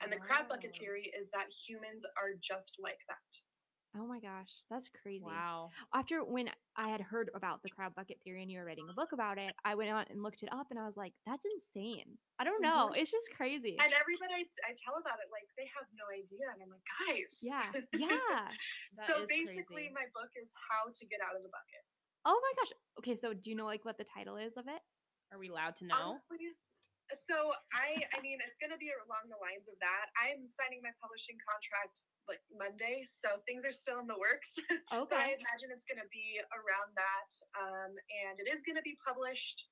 [0.01, 0.79] And the crab bucket Oh.
[0.79, 3.29] theory is that humans are just like that.
[3.93, 5.21] Oh my gosh, that's crazy.
[5.21, 5.69] Wow.
[5.93, 8.93] After when I had heard about the crab bucket theory and you were writing a
[8.93, 11.45] book about it, I went out and looked it up and I was like, that's
[11.45, 12.17] insane.
[12.41, 12.89] I don't know.
[12.97, 13.77] It's just crazy.
[13.77, 16.49] And everybody I, I tell about it, like they have no idea.
[16.49, 17.37] And I'm like, guys.
[17.41, 17.69] Yeah.
[17.93, 18.49] Yeah.
[19.07, 19.93] So basically, crazy.
[19.93, 21.83] my book is how to get out of the bucket.
[22.25, 22.73] Oh my gosh.
[22.99, 24.81] Okay, so do you know like what the title is of it?
[25.31, 26.17] Are we allowed to know?
[26.17, 26.57] Honestly,
[27.15, 30.09] so I, I mean, it's going to be along the lines of that.
[30.19, 34.53] I'm signing my publishing contract like Monday, so things are still in the works.
[34.91, 35.15] but Okay.
[35.17, 37.91] I imagine it's going to be around that, um,
[38.25, 39.69] and it is going to be published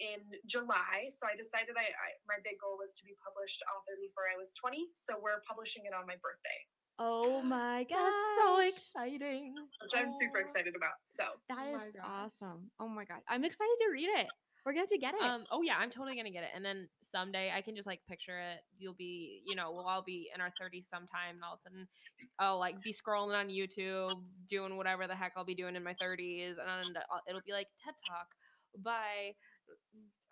[0.00, 1.12] in July.
[1.12, 4.36] So I decided I, I my big goal was to be published author before I
[4.40, 4.88] was 20.
[4.96, 6.60] So we're publishing it on my birthday,
[6.96, 8.00] Oh my god.
[8.00, 9.52] That's so exciting.
[9.84, 10.96] which I'm super excited about.
[11.04, 12.08] So That Oh is my gosh.
[12.40, 12.72] awesome.
[12.80, 13.20] Oh my god.
[13.28, 14.28] I'm excited to read it.
[14.64, 15.22] We're going to have to get it.
[15.22, 16.50] Um, oh yeah, I'm totally gonna get it.
[16.54, 18.60] And then someday I can just like picture it.
[18.78, 21.62] You'll be, you know, we'll all be in our 30s sometime, and all of a
[21.62, 21.88] sudden
[22.38, 24.12] I'll like be scrolling on YouTube,
[24.48, 27.68] doing whatever the heck I'll be doing in my 30s, and I'll- it'll be like
[27.82, 28.28] TED Talk
[28.84, 29.32] by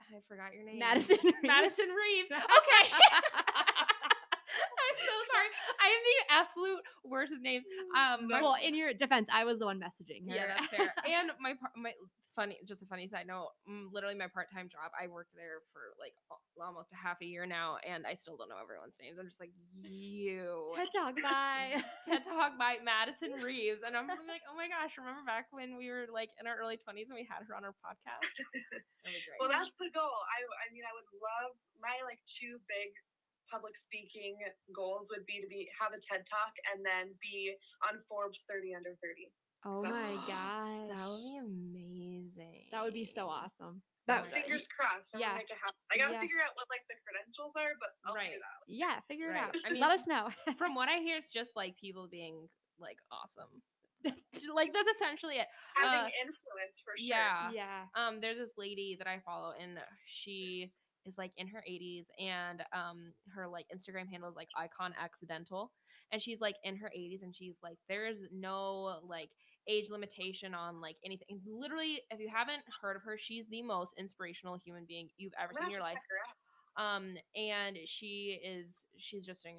[0.01, 1.37] I forgot your name, Madison Reeves.
[1.43, 2.31] Madison Reeves.
[2.33, 2.91] Okay.
[5.29, 5.51] I'm sorry.
[5.77, 7.65] I am the absolute worst with names.
[7.97, 10.35] Um, my- well, in your defense, I was the one messaging her.
[10.35, 10.95] yeah, that's fair.
[11.09, 11.93] And my my
[12.39, 13.51] funny, just a funny side note.
[13.69, 16.15] mm, Literally, my part-time job, I worked there for like
[16.55, 19.19] almost a half a year now, and I still don't know everyone's names.
[19.19, 19.51] I'm just like,
[19.83, 20.71] you.
[20.75, 21.83] TED Talk bye.
[22.07, 25.91] TED Talk by Madison Reeves, and I'm like, oh my gosh, remember back when we
[25.91, 28.23] were like in our early 20s and we had her on our podcast?
[29.03, 29.39] Great.
[29.43, 30.07] well, that's the goal.
[30.31, 32.95] I, I mean, I would love my like two big
[33.51, 34.37] public speaking
[34.75, 37.55] goals would be to be have a TED Talk and then be
[37.89, 39.33] on Forbes 30 under 30.
[39.65, 42.65] Oh my god, that would be amazing.
[42.73, 43.83] That would be so awesome.
[44.07, 44.35] That my God.
[44.43, 45.15] Fingers crossed.
[45.15, 45.35] I'm yeah.
[45.35, 45.77] make it happen.
[45.93, 46.21] I gotta Yeah.
[46.21, 48.33] figure out what like the credentials are, but I'll Right.
[48.33, 48.63] figure it out.
[48.69, 49.49] yeah, figure Right.
[49.55, 49.67] it out.
[49.67, 50.31] I mean- Let us know.
[50.59, 53.63] From what I hear, it's just like people being like awesome.
[54.55, 55.49] like that's essentially it.
[55.75, 57.07] Having Uh, influence for sure.
[57.09, 57.51] Yeah.
[57.51, 57.87] yeah.
[57.97, 60.71] um there's this lady that i follow and she
[61.09, 65.73] is like in her 80s and um her like instagram handle is like icon accidental
[66.13, 69.31] and she's like in her 80s and she's like there's no like
[69.69, 73.93] age limitation on like anything literally if you haven't heard of her she's the most
[73.99, 76.97] inspirational human being you've ever seen in your life check her out.
[76.97, 79.57] um and she is she's just doing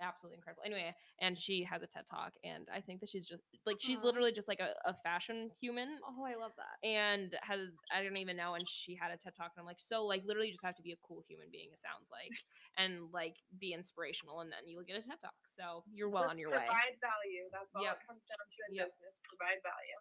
[0.00, 3.42] absolutely incredible anyway and she has a ted talk and i think that she's just
[3.66, 4.04] like she's Aw.
[4.04, 6.76] literally just like a, a fashion human Oh, I love that.
[6.86, 9.80] and has I don't even know and she had a TED talk and I'm like
[9.80, 12.32] so like literally you just have to be a cool human being it sounds like
[12.80, 16.34] and like be inspirational and then you'll get a TED talk so you're well Let's
[16.34, 17.44] on your way provide value.
[17.52, 17.96] That's all Yep.
[18.00, 18.86] it comes down to in Yep.
[18.88, 19.14] business.
[19.28, 19.98] Provide value.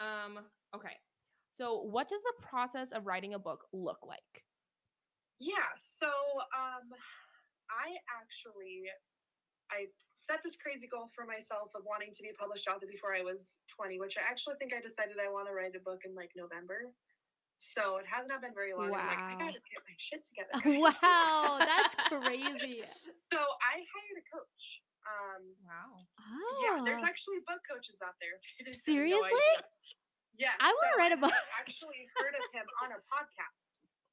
[0.00, 0.32] um
[0.76, 0.96] okay
[1.56, 4.44] so what does the process of writing a book look like
[5.40, 5.72] Yeah.
[5.80, 6.06] So
[6.52, 6.92] um,
[7.72, 8.84] I actually
[9.70, 13.14] I set this crazy goal for myself of wanting to be a published author before
[13.14, 16.02] I was 20, which I actually think I decided I want to write a book
[16.04, 16.90] in like November.
[17.60, 18.88] So it has not been very long.
[18.88, 20.56] I'm like, I gotta get my shit together.
[20.64, 22.82] guys." wow, that's crazy.
[23.28, 24.64] so I hired a coach.
[25.00, 28.36] Um, wow Oh, yeah, there's actually book coaches out there.
[28.36, 29.48] if you didn't have no Seriously?
[30.40, 30.56] Yeah.
[30.60, 31.36] I wanna so write a had book.
[31.56, 33.60] Actually heard of him on a podcast.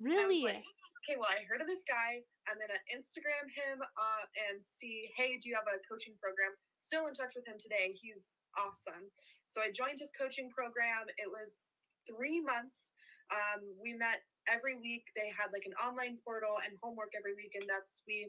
[0.04, 0.43] And I was really?
[0.43, 0.67] like,
[1.08, 2.20] okay, well, I heard of this guy.
[2.52, 6.52] I'm gonna Instagram him uh, and see, hey, do you have a coaching program?
[6.84, 7.96] Still in touch with him today.
[7.96, 9.08] He's awesome.
[9.48, 11.08] So I joined his coaching program.
[11.15, 11.72] It was
[12.04, 12.91] three months.
[13.32, 15.08] Um, we met every week.
[15.15, 18.28] They had like an online portal and homework every week, and that's we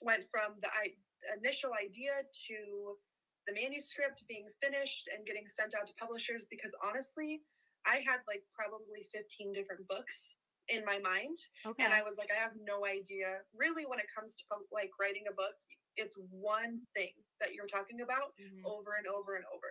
[0.00, 0.96] went from the I-
[1.36, 2.96] initial idea to
[3.44, 6.48] the manuscript being finished and getting sent out to publishers.
[6.48, 7.44] Because honestly,
[7.84, 11.84] I had like probably 15 different books in my mind Okay.
[11.84, 15.24] and i was like i have no idea really when it comes to like writing
[15.30, 15.54] a book
[15.96, 18.62] it's one thing that you're talking about Mhm.
[18.64, 19.68] over and over and over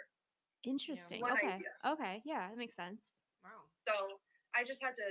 [0.66, 1.20] Interesting.
[1.20, 1.60] one okay.
[1.60, 1.68] idea.
[1.86, 2.22] Okay.
[2.24, 3.02] Yeah, that makes sense.
[3.44, 4.20] wow so
[4.56, 5.04] i just had to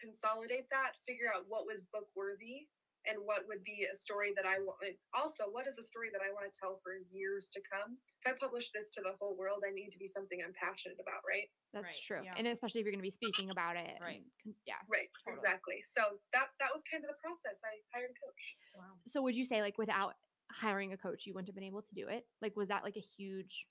[0.00, 2.68] consolidate that figure out what was book worthy
[3.06, 4.78] and what would be a story that i want
[5.12, 8.24] also what is a story that i want to tell for years to come if
[8.28, 11.20] i publish this to the whole world i need to be something i'm passionate about
[11.26, 12.22] right That's Right, true.
[12.22, 12.38] yeah.
[12.38, 13.98] And especially if you're going to be speaking about it.
[14.00, 14.22] Right.
[14.44, 14.80] and Yeah.
[14.88, 15.34] right Totally.
[15.36, 18.78] exactly so that that was kind of the process i hired a coach so.
[18.78, 20.14] wow So would you say like without
[20.52, 22.26] hiring a coach, you wouldn't have been able to do it?
[22.42, 23.66] Like, was that like a huge?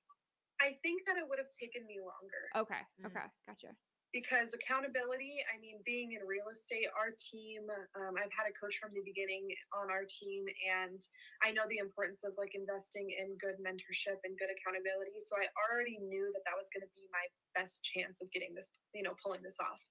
[0.62, 2.82] i think that it would have taken me longer Okay.
[3.02, 3.08] Mhm.
[3.08, 3.28] Okay.
[3.48, 3.76] Gotcha.
[4.14, 7.66] Because accountability i mean being in real estate our team
[7.98, 11.02] um, i've had a coach from the beginning on our team and
[11.42, 15.50] i know the importance of like investing in good mentorship and good accountability so i
[15.58, 17.26] already knew that that was going to be my
[17.58, 19.82] best chance of getting this you know pulling this off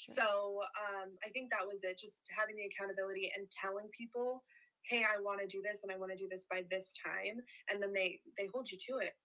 [0.00, 0.24] Sure.
[0.24, 0.28] so
[0.76, 4.44] um, i think that was it just having the accountability and telling people
[4.88, 7.40] hey i want to do this and i want to do this by this time
[7.68, 9.16] and then they they hold you to it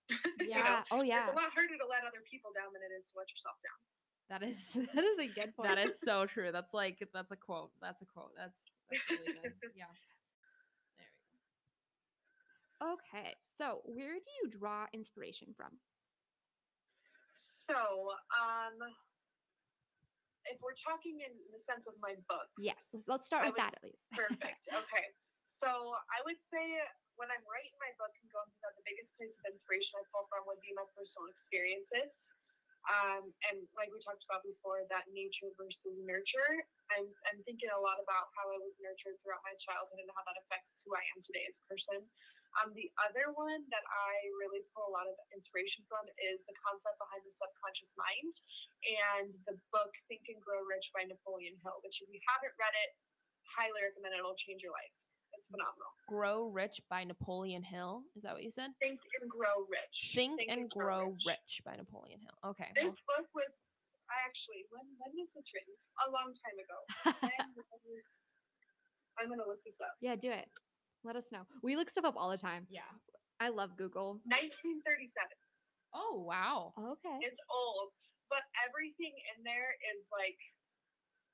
[0.44, 0.52] yeah.
[0.52, 1.24] you know, oh yeah.
[1.24, 3.56] it's a lot harder to let other people down than it is to let yourself
[3.64, 3.80] down
[4.30, 5.70] that is That is a good point.
[5.70, 8.60] that is so true that's like that's a quote that's a quote that's
[8.90, 9.86] that's really good yeah
[10.98, 11.40] there we go
[12.84, 13.32] Okay.
[13.56, 15.72] So where do you draw inspiration from?
[17.32, 17.76] So,
[18.36, 18.76] um,
[20.52, 22.92] if we're talking in the sense of my book, Yes.
[22.92, 24.12] Let's, let's start I with would- that at least.
[24.12, 24.68] perfect.
[24.72, 25.08] okay.
[25.48, 26.68] So, I would say
[27.16, 30.04] when I'm writing my book and going through that, the biggest place of inspiration I
[30.12, 32.28] pull from would be my personal experiences.
[32.86, 36.66] Um, and like we talked about before, that nature versus nurture.
[36.94, 40.22] I'm, I'm thinking a lot about how I was nurtured throughout my childhood and how
[40.22, 42.00] that affects who I am today as a person.
[42.62, 46.56] Um, the other one that I really pull a lot of inspiration from is the
[46.62, 48.32] concept behind the subconscious mind
[48.86, 52.76] and the book Think and Grow Rich by Napoleon Hill, which if you haven't read
[52.86, 52.96] it,
[53.44, 54.24] highly recommend it.
[54.24, 54.96] It'll change your life.
[55.38, 55.92] It's phenomenal.
[56.08, 60.12] grow rich by napoleon hill is that what you said Think and Grow Rich.
[60.16, 61.62] Think, and Grow Rich.
[61.66, 62.38] by Napoleon Hill.
[62.52, 62.70] Okay.
[62.76, 63.62] well, This book was
[64.08, 65.74] I actually when when was this written?
[66.06, 66.78] A long time ago.
[67.90, 68.22] Was-
[69.18, 69.96] I'm gonna look this up.
[70.04, 70.46] yeah, do it.
[71.04, 71.44] Let us know.
[71.64, 72.68] We look stuff up all the time.
[72.70, 72.90] yeah.
[73.40, 74.20] I love Google.
[74.32, 75.12] 1937.
[75.96, 76.72] Oh wow.
[76.76, 77.18] Okay.
[77.24, 77.92] It's old,
[78.32, 80.40] but everything in there is like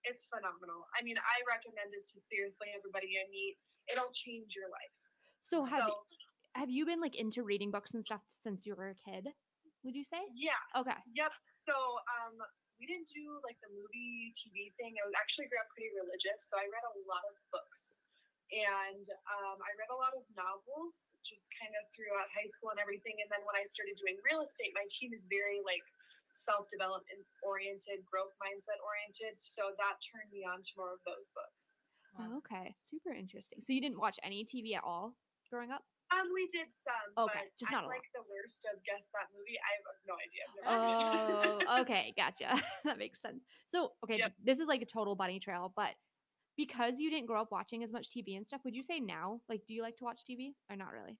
[0.06, 0.90] it's phenomenal.
[0.98, 3.58] I mean, I recommend it to seriously everybody I meet.
[3.90, 4.96] It'll change your life.
[5.44, 5.96] So have so
[6.54, 9.30] have you been like into reading books and stuff since you were a kid?
[9.84, 10.22] Would you say?
[10.36, 10.62] yeah.
[10.78, 10.98] Okay.
[11.16, 11.34] Yep.
[11.42, 12.38] So um
[12.82, 14.98] we didn't do like the movie TV thing.
[14.98, 18.02] I was actually grew up pretty religious, so I read a lot of books.
[18.52, 22.84] And um, I read a lot of novels just kind of throughout high school and
[22.84, 23.16] everything.
[23.24, 25.86] And then when I started doing real estate, my team is very like
[26.36, 29.40] self development oriented, growth mindset oriented.
[29.40, 31.86] So that turned me on to more of those books.
[32.18, 32.76] Oh, okay.
[32.80, 33.62] Super interesting.
[33.64, 35.16] So you didn't watch any TV at all
[35.50, 35.86] growing up?
[36.12, 37.96] Um, we did some, Okay, but just I'm not lot.
[37.96, 39.56] like the worst of guess that movie.
[39.58, 40.44] I have no idea.
[40.48, 41.00] I've never seen it.
[41.00, 42.62] Oh, okay, gotcha.
[42.84, 43.46] that makes sense.
[43.68, 44.32] So, okay, Yep.
[44.42, 45.96] this is like a total bunny trail, but
[46.58, 49.42] because you didn't grow up watching as much TV and stuff, would you say now,
[49.50, 51.20] like, do you like to watch TV or not really?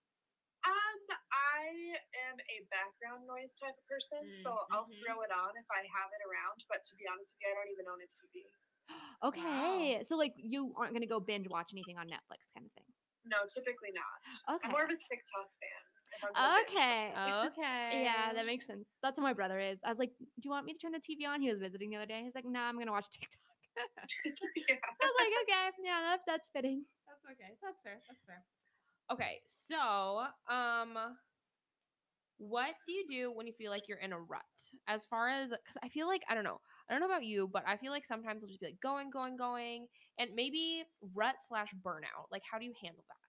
[0.66, 1.02] Um,
[1.34, 1.98] I
[2.30, 4.98] am a background noise type of person, so I'll Mhm.
[4.98, 6.66] throw it on if I have it around.
[6.70, 8.50] But to be honest with you, I don't even own a TV.
[9.24, 12.90] Okay, so like you aren't gonna go binge watch anything on Netflix, kind of thing.
[13.26, 14.56] No, typically not.
[14.58, 14.66] Okay.
[14.66, 15.82] I'm more of a TikTok fan.
[16.10, 17.06] if I'm gonna binge Okay.
[17.54, 18.02] Okay.
[18.04, 18.88] Yeah, that makes sense.
[19.04, 19.80] That's what my brother is.
[19.86, 21.92] I was like, "Do you want me to turn the TV on?" He was visiting
[21.92, 22.22] the other day.
[22.24, 23.38] He's like, "Nah, I'm gonna watch TikTok."
[24.26, 24.76] yeah.
[24.82, 27.52] I was like, "Okay, yeah, that, that's fitting." That's okay.
[27.62, 28.02] That's fair.
[28.08, 28.42] That's fair.
[29.12, 30.98] Okay, so um
[32.38, 34.42] what do you do when you feel like you're in a rut?
[34.88, 36.60] As far as cuz I feel like I don't know.
[36.92, 39.08] I don't know about you, but I feel like sometimes it'll just be like going,
[39.08, 39.88] going, going,
[40.20, 40.84] and maybe
[41.16, 42.28] rut slash burnout.
[42.28, 43.24] Like, how do you handle that?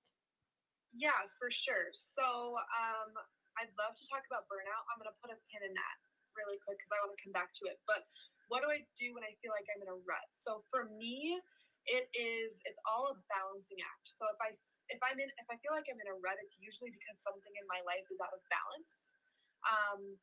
[0.91, 1.95] Yeah, for sure.
[1.95, 3.15] So, um,
[3.63, 4.83] I'd love to talk about burnout.
[4.91, 5.97] I'm gonna put a pin in that
[6.35, 7.79] really quick because I want to come back to it.
[7.87, 8.03] But
[8.51, 10.27] what do I do when I feel like I'm in a rut?
[10.35, 11.39] So for me,
[11.87, 14.11] it is it's all a balancing act.
[14.11, 14.57] So if I
[14.91, 17.55] if I'm in if I feel like I'm in a rut, it's usually because something
[17.55, 19.15] in my life is out of balance.
[19.63, 20.19] Um,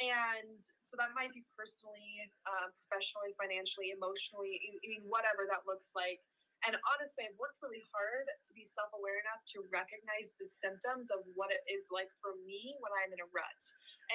[0.00, 5.92] and so that might be personally, uh, professionally, financially, emotionally, I mean, whatever that looks
[5.92, 6.20] like.
[6.62, 11.10] And honestly, I've worked really hard to be self aware enough to recognize the symptoms
[11.10, 13.62] of what it is like for me when I'm in a rut.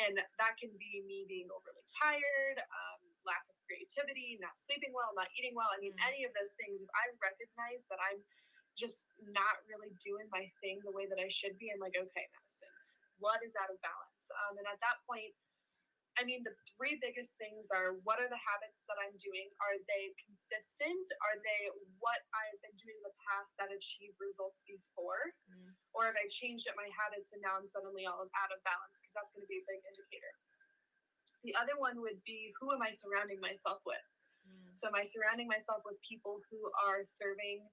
[0.08, 5.12] And that can be me being overly tired, um, lack of creativity, not sleeping well,
[5.12, 5.68] not eating well.
[5.76, 6.08] I mean, Mm.
[6.08, 6.80] any of those things.
[6.80, 8.24] If I recognize that I'm
[8.80, 12.26] just not really doing my thing the way that I should be, I'm like, okay,
[12.32, 12.72] Madison,
[13.20, 14.26] what is out of balance?
[14.48, 15.36] Um, and at that point,
[16.18, 19.54] I mean, the three biggest things are what are the habits that I'm doing?
[19.62, 21.06] Are they consistent?
[21.22, 21.70] Are they
[22.02, 25.34] what I've been doing in the past that achieved results before?
[25.46, 25.78] Mm.
[25.94, 28.98] Or have I changed up my habits and now I'm suddenly all out of balance?
[28.98, 30.34] Because that's going to be a big indicator.
[31.46, 34.02] The other one would be who am I surrounding myself with?
[34.74, 37.66] So am I surrounding myself with people who are serving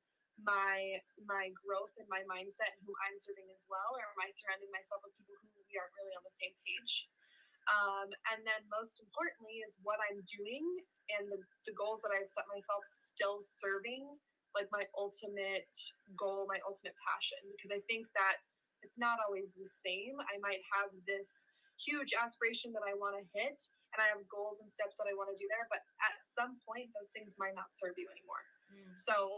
[0.42, 0.98] my
[1.30, 3.94] my growth and my mindset and who I'm serving as well?
[3.94, 7.08] Or am I surrounding myself with people who we aren't really on the same page?
[7.64, 10.64] Um, and then most importantly is what I'm doing
[11.16, 14.04] and the, the goals that I've set myself still serving
[14.52, 15.72] like my ultimate
[16.14, 17.40] goal, my ultimate passion.
[17.56, 18.38] Because I think that
[18.84, 20.14] it's not always the same.
[20.28, 21.48] I might have this
[21.80, 23.58] huge aspiration that I want to hit
[23.96, 26.58] and I have goals and steps that I want to do there, but at some
[26.62, 28.44] point those things might not serve you anymore.
[28.94, 29.30] So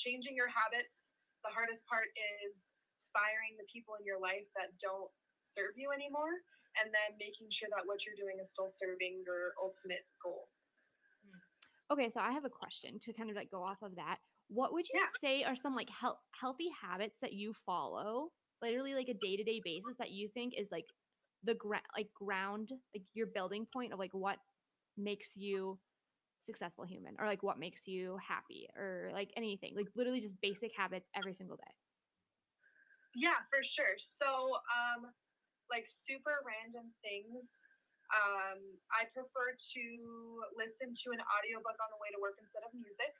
[0.00, 1.14] changing your habits,
[1.46, 2.10] the hardest part
[2.42, 2.74] is
[3.14, 5.10] firing the people in your life that don't
[5.42, 6.42] serve you anymore
[6.78, 10.48] and then making sure that what you're doing is still serving your ultimate goal.
[11.90, 14.18] Okay, so I have a question to kind of like go off of that.
[14.48, 15.06] What would you Yeah.
[15.20, 19.44] say are some like health healthy habits that you follow, literally like a day to
[19.44, 20.86] day basis that you think is like
[21.42, 24.38] the ground, like ground, like your building point of like what
[24.96, 25.80] makes you
[26.46, 30.72] successful human, or like what makes you happy, or like anything, like literally just basic
[30.76, 31.74] habits every single day.
[33.14, 33.98] Yeah, for sure.
[33.98, 35.12] So, um,
[35.70, 37.64] like super random things.
[38.10, 38.58] Um,
[38.90, 39.84] I prefer to
[40.58, 43.14] listen to an audiobook on the way to work instead of music.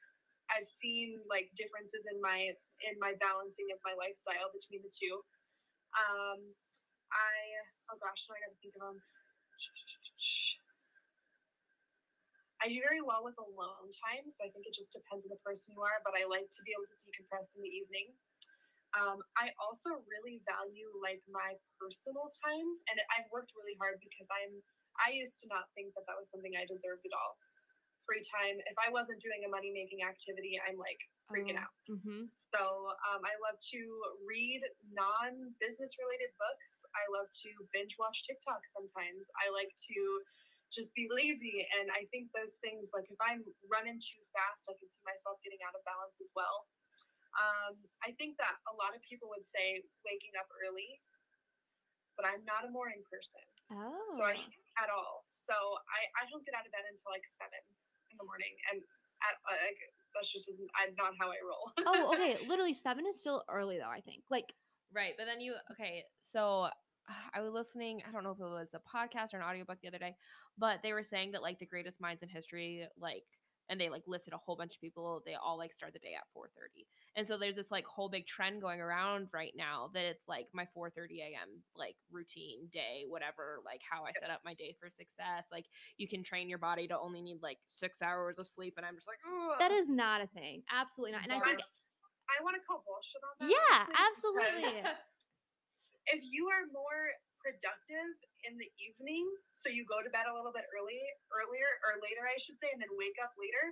[0.51, 2.51] I've seen like differences in my
[2.83, 5.23] in my balancing of my lifestyle between the two.
[5.95, 6.43] Um,
[7.15, 7.35] I
[7.95, 8.99] oh gosh, now I gotta think of them.
[12.61, 15.41] I do very well with alone time, so I think it just depends on the
[15.47, 16.03] person you are.
[16.03, 18.11] But I like to be able to decompress in the evening.
[18.97, 24.27] Um, I also really value like my personal time, and I've worked really hard because
[24.31, 24.59] I'm.
[24.99, 27.39] I used to not think that that was something I deserved at all.
[28.05, 28.59] Free time.
[28.67, 30.99] If I wasn't doing a money making activity, I'm like
[31.31, 31.71] freaking out.
[31.87, 32.27] Mm-hmm.
[32.35, 32.61] So
[33.07, 33.81] um, I love to
[34.27, 34.61] read
[34.91, 36.83] non business related books.
[36.93, 39.31] I love to binge watch TikTok sometimes.
[39.39, 39.99] I like to
[40.75, 41.67] just be lazy.
[41.79, 45.39] And I think those things, like if I'm running too fast, I can see myself
[45.47, 46.67] getting out of balance as well.
[47.39, 50.99] Um, I think that a lot of people would say waking up early,
[52.19, 53.45] but I'm not a morning person.
[53.71, 54.35] Oh, So I,
[54.83, 55.23] at all.
[55.31, 57.63] So I, I don't get out of bed until like seven
[58.11, 58.83] in the morning, and
[59.23, 59.79] at, uh, like
[60.17, 61.71] that's just isn't I, not how I roll.
[61.87, 62.43] oh, okay.
[62.51, 63.93] Literally seven is still early though.
[63.93, 64.27] I think.
[64.27, 64.51] Like,
[64.93, 65.15] Right.
[65.17, 66.05] But then you, okay.
[66.21, 66.69] So
[67.35, 69.89] I was listening, I don't know if it was a podcast or an audiobook the
[69.89, 70.15] other day,
[70.59, 73.25] but they were saying that like the greatest minds in history, like,
[73.71, 76.13] and they like listed a whole bunch of people, they all like start the day
[76.19, 76.85] at 4:30.
[77.17, 80.49] And so there's this like whole big trend going around right now that it's like
[80.53, 81.63] my 4:30 a.m.
[81.77, 85.47] like routine day, whatever, like how I set up my day for success.
[85.51, 85.67] Like
[85.97, 88.97] you can train your body to only need like six hours of sleep, and I'm
[88.97, 89.57] just like, Ugh.
[89.61, 90.63] that is not a thing.
[90.75, 91.23] Absolutely not.
[91.23, 93.55] And I think, I want to call bullshit on that.
[93.55, 94.83] yeah, absolutely.
[96.13, 98.15] If you are more productive
[98.47, 101.01] in the evening, so you go to bed a little bit early,
[101.33, 103.65] earlier or later, I should say, and then wake up later,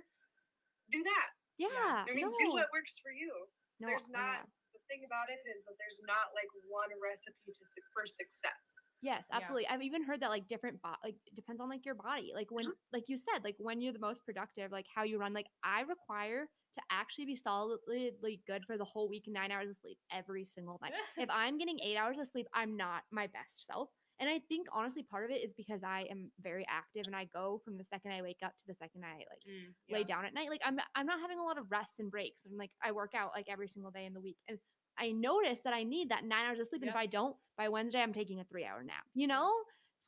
[0.89, 1.29] do that.
[1.61, 2.05] Yeah.
[2.05, 2.35] I mean, no.
[2.37, 3.31] do what works for you.
[3.79, 4.19] no, there's yeah.
[4.19, 4.37] not
[4.73, 7.63] the thing about it is that there's not like one recipe to
[7.93, 8.88] for success.
[9.01, 9.37] Yes, Yeah.
[9.37, 9.67] absolutely.
[9.67, 12.31] I've even heard that like different bo- like depends on like your body.
[12.35, 15.33] Like when like you said, like when you're the most productive, like how you run.
[15.33, 19.77] Like I require to actually be solidly good for the whole week, nine hours of
[19.77, 20.93] sleep every single night.
[21.17, 23.89] if I'm getting eight hours of sleep, I'm not my best self.
[24.19, 27.25] And I think honestly, part of it is because I am very active and I
[27.25, 30.25] go from the second I wake up to the second I like Mm, lay down
[30.25, 30.49] at night.
[30.49, 32.45] Like I'm I'm not having a lot of rests and breaks.
[32.45, 34.37] I'm like I work out like every single day in the week.
[34.47, 34.59] And
[34.99, 36.81] I notice that I need that nine hours of sleep.
[36.83, 39.07] And if I don't, by Wednesday I'm taking a three hour nap.
[39.15, 39.49] You know?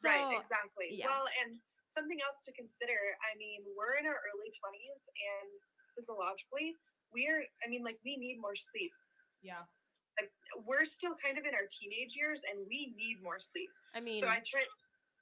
[0.02, 0.98] So right, exactly.
[0.98, 1.08] yeah.
[1.08, 1.58] Well, and
[1.92, 2.98] something else to consider.
[3.22, 5.48] I mean, we're in our early 20s, and
[5.94, 6.76] physiologically,
[7.14, 7.44] we're.
[7.62, 8.92] I mean, like we need more sleep.
[9.44, 9.64] Yeah.
[10.20, 10.32] Like,
[10.68, 13.72] We're still kind of in our teenage years, and we need more sleep.
[13.96, 14.66] I mean, so I try.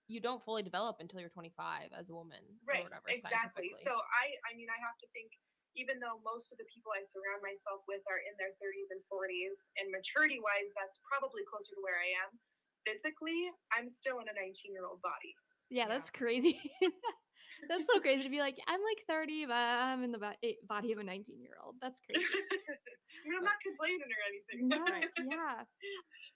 [0.07, 2.41] you don't fully develop until you're 25 as a woman.
[2.65, 3.69] Right, Or whatever, exactly.
[3.73, 4.23] So I.
[4.47, 5.33] I mean, I have to think.
[5.77, 9.01] Even though most of the people I surround myself with are in their 30s and
[9.11, 12.29] 40s, and maturity wise, that's probably closer to where I am.
[12.87, 15.35] Physically, I'm still in a 19 year old body.
[15.69, 15.93] yeah, Yeah.
[15.93, 16.57] that's crazy.
[17.69, 20.57] that's so crazy to be like, I'm like 30, but I'm in the bo- eh,
[20.67, 21.75] body of a 19 year old.
[21.81, 22.25] That's crazy.
[22.33, 24.57] I mean, I'm not complaining or anything.
[24.69, 24.79] No,
[25.37, 25.63] yeah.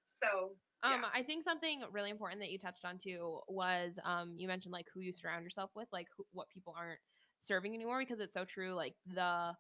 [0.06, 1.10] So Um, Yeah.
[1.14, 4.86] I think something really important that you touched on too was um, you mentioned like
[4.94, 7.00] who you surround yourself with, like who, what people aren't
[7.46, 8.74] serving anymore, because it's so true.
[8.74, 9.56] Like the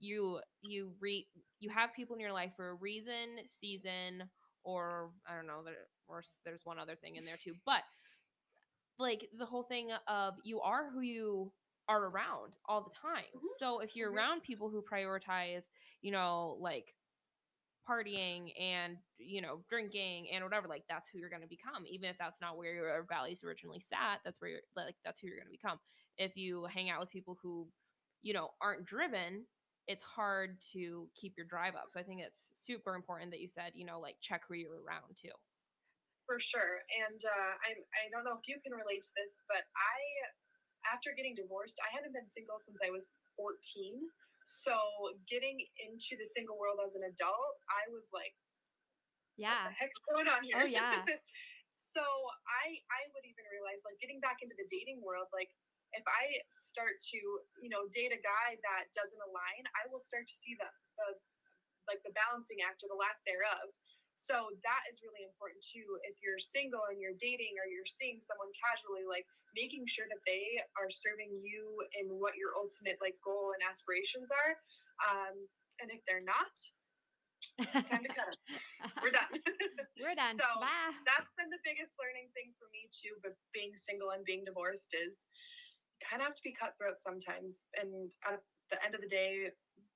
[0.00, 1.26] you you re
[1.60, 4.24] you have people in your life for a reason, season,
[4.64, 7.82] or I don't know, there or there's one other thing in there too, but
[8.98, 11.52] like the whole thing of you are who you
[11.88, 13.24] are around all the time.
[13.34, 13.58] Mhm.
[13.60, 15.68] So if you're around people who prioritize,
[16.02, 16.94] you know, like
[17.88, 22.10] partying and you know drinking and whatever like that's who you're going to become even
[22.10, 25.36] if that's not where your values originally sat that's where you're like that's who you're
[25.36, 25.78] going to become
[26.18, 27.68] if you hang out with people who
[28.22, 29.46] you know aren't driven
[29.86, 33.48] it's hard to keep your drive up so i think it's super important that you
[33.48, 35.30] said you know like check who you're around too
[36.26, 37.78] for sure, and uh, I'm.
[37.94, 39.98] I don't know if you can relate to this, but I,
[40.90, 44.10] after getting divorced, I hadn't been single since I was 14.
[44.42, 44.74] So
[45.30, 48.34] getting into the single world as an adult, I was like,
[49.38, 49.70] Yeah.
[49.70, 50.82] the heck's going on Oh, here?
[50.82, 51.06] yeah.
[51.78, 55.50] so I I would even realize like getting back into the dating world, like
[55.96, 57.20] if I start to,
[57.64, 60.68] you know, date a guy that doesn't align, I will start to see the,
[61.00, 61.08] the
[61.88, 63.70] like the balancing act or the lack thereof.
[64.16, 65.86] So that is really important too.
[66.08, 70.24] If you're single and you're dating or you're seeing someone casually, like making sure that
[70.24, 74.52] they are serving you in what your ultimate like goal and aspirations are.
[75.04, 75.36] Um,
[75.84, 76.56] and if they're not,
[77.60, 78.36] it's time to cut 'em.
[79.04, 79.32] We're done.
[80.00, 80.36] We're done.
[80.40, 80.96] So, Bye.
[81.04, 84.96] that's been the biggest learning thing for me too but being single and being divorced
[84.96, 85.28] is
[86.04, 88.40] kind of have to be cutthroat sometimes and at
[88.70, 89.48] the end of the day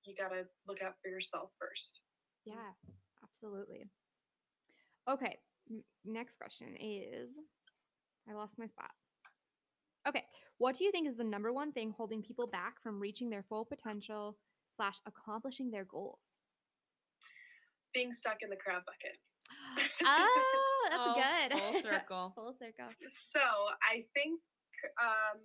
[0.05, 2.01] you got to look out for yourself first
[2.45, 2.73] Yeah,
[3.23, 3.89] absolutely.
[5.09, 5.39] Okay,
[5.71, 7.29] n- next question is
[8.29, 8.91] I lost my spot.
[10.09, 10.25] Okay,
[10.59, 13.43] what do you think is the number one thing holding people back from reaching their
[13.49, 14.39] full potential
[14.77, 16.19] slash accomplishing their goals?
[17.93, 19.19] being stuck in the crab bucket
[20.05, 21.59] Oh, that's Oh, good.
[21.59, 22.33] full circle.
[22.37, 22.89] full circle.
[23.33, 23.41] so
[23.83, 24.39] i think
[25.03, 25.41] um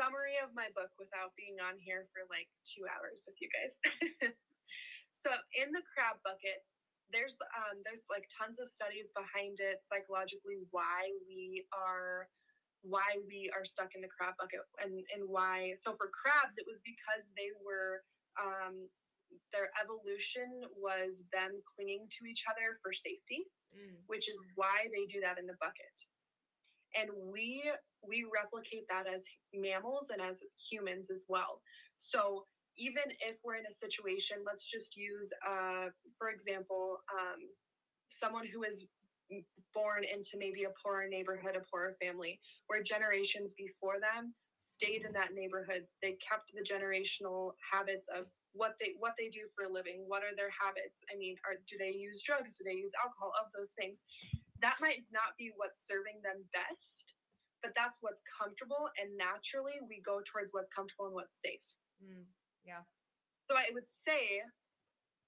[0.00, 3.76] summary of my book without being on here for like two hours with you guys.
[5.10, 6.64] So in the crab bucket
[7.12, 12.30] there's um there's like tons of studies behind it psychologically why we are
[12.86, 16.64] why we are stuck in the crab bucket and and why so for crabs it
[16.64, 18.06] was because they were
[18.38, 18.86] um
[19.52, 23.44] their evolution was them clinging to each other for safety
[24.06, 25.96] which is why they do that in the bucket
[26.98, 27.62] and we
[28.06, 29.24] we replicate that as
[29.54, 31.60] mammals and as humans as well
[31.96, 32.44] so
[32.78, 35.86] even if we're in a situation let's just use uh,
[36.18, 37.40] for example um,
[38.08, 38.86] someone who is
[39.74, 45.12] born into maybe a poorer neighborhood, a poorer family, where generations before them stayed in
[45.12, 45.86] that neighborhood.
[46.02, 50.04] They kept the generational habits of what they what they do for a living.
[50.06, 51.06] What are their habits?
[51.12, 52.58] I mean, are do they use drugs?
[52.58, 53.32] Do they use alcohol?
[53.38, 54.02] Of those things,
[54.62, 57.14] that might not be what's serving them best,
[57.62, 58.88] but that's what's comfortable.
[59.00, 61.64] And naturally, we go towards what's comfortable and what's safe.
[62.02, 62.24] Mm,
[62.64, 62.84] yeah.
[63.50, 64.40] So I would say,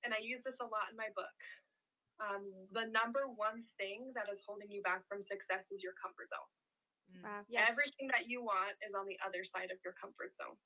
[0.05, 1.37] and I use this a lot in my book,
[2.21, 6.29] um, the number one thing that is holding you back from success is your comfort
[6.31, 6.51] zone.
[7.17, 7.43] Mm, Wow.
[7.49, 7.67] Yeah.
[7.69, 10.57] Everything that you want is on the other side of your comfort zone.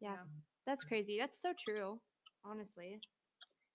[0.00, 0.22] yeah.
[0.66, 1.16] That's crazy.
[1.18, 1.98] That's so true.
[2.44, 3.00] Honestly.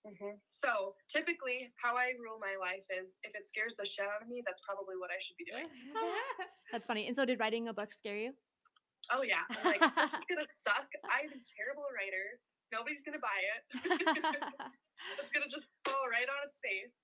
[0.04, 0.36] Mm-hmm.
[0.51, 4.28] So typically, how I rule my life is if it scares the shit out of
[4.28, 5.68] me, that's probably what I should be doing.
[6.72, 7.08] That's funny.
[7.08, 8.32] And so did writing a book scare you?
[9.12, 10.88] Oh yeah, I'm like this is gonna suck.
[11.08, 12.39] I'm a terrible writer.
[12.72, 13.62] Nobody's gonna buy it.
[15.22, 16.95] it's gonna just fall right on its face.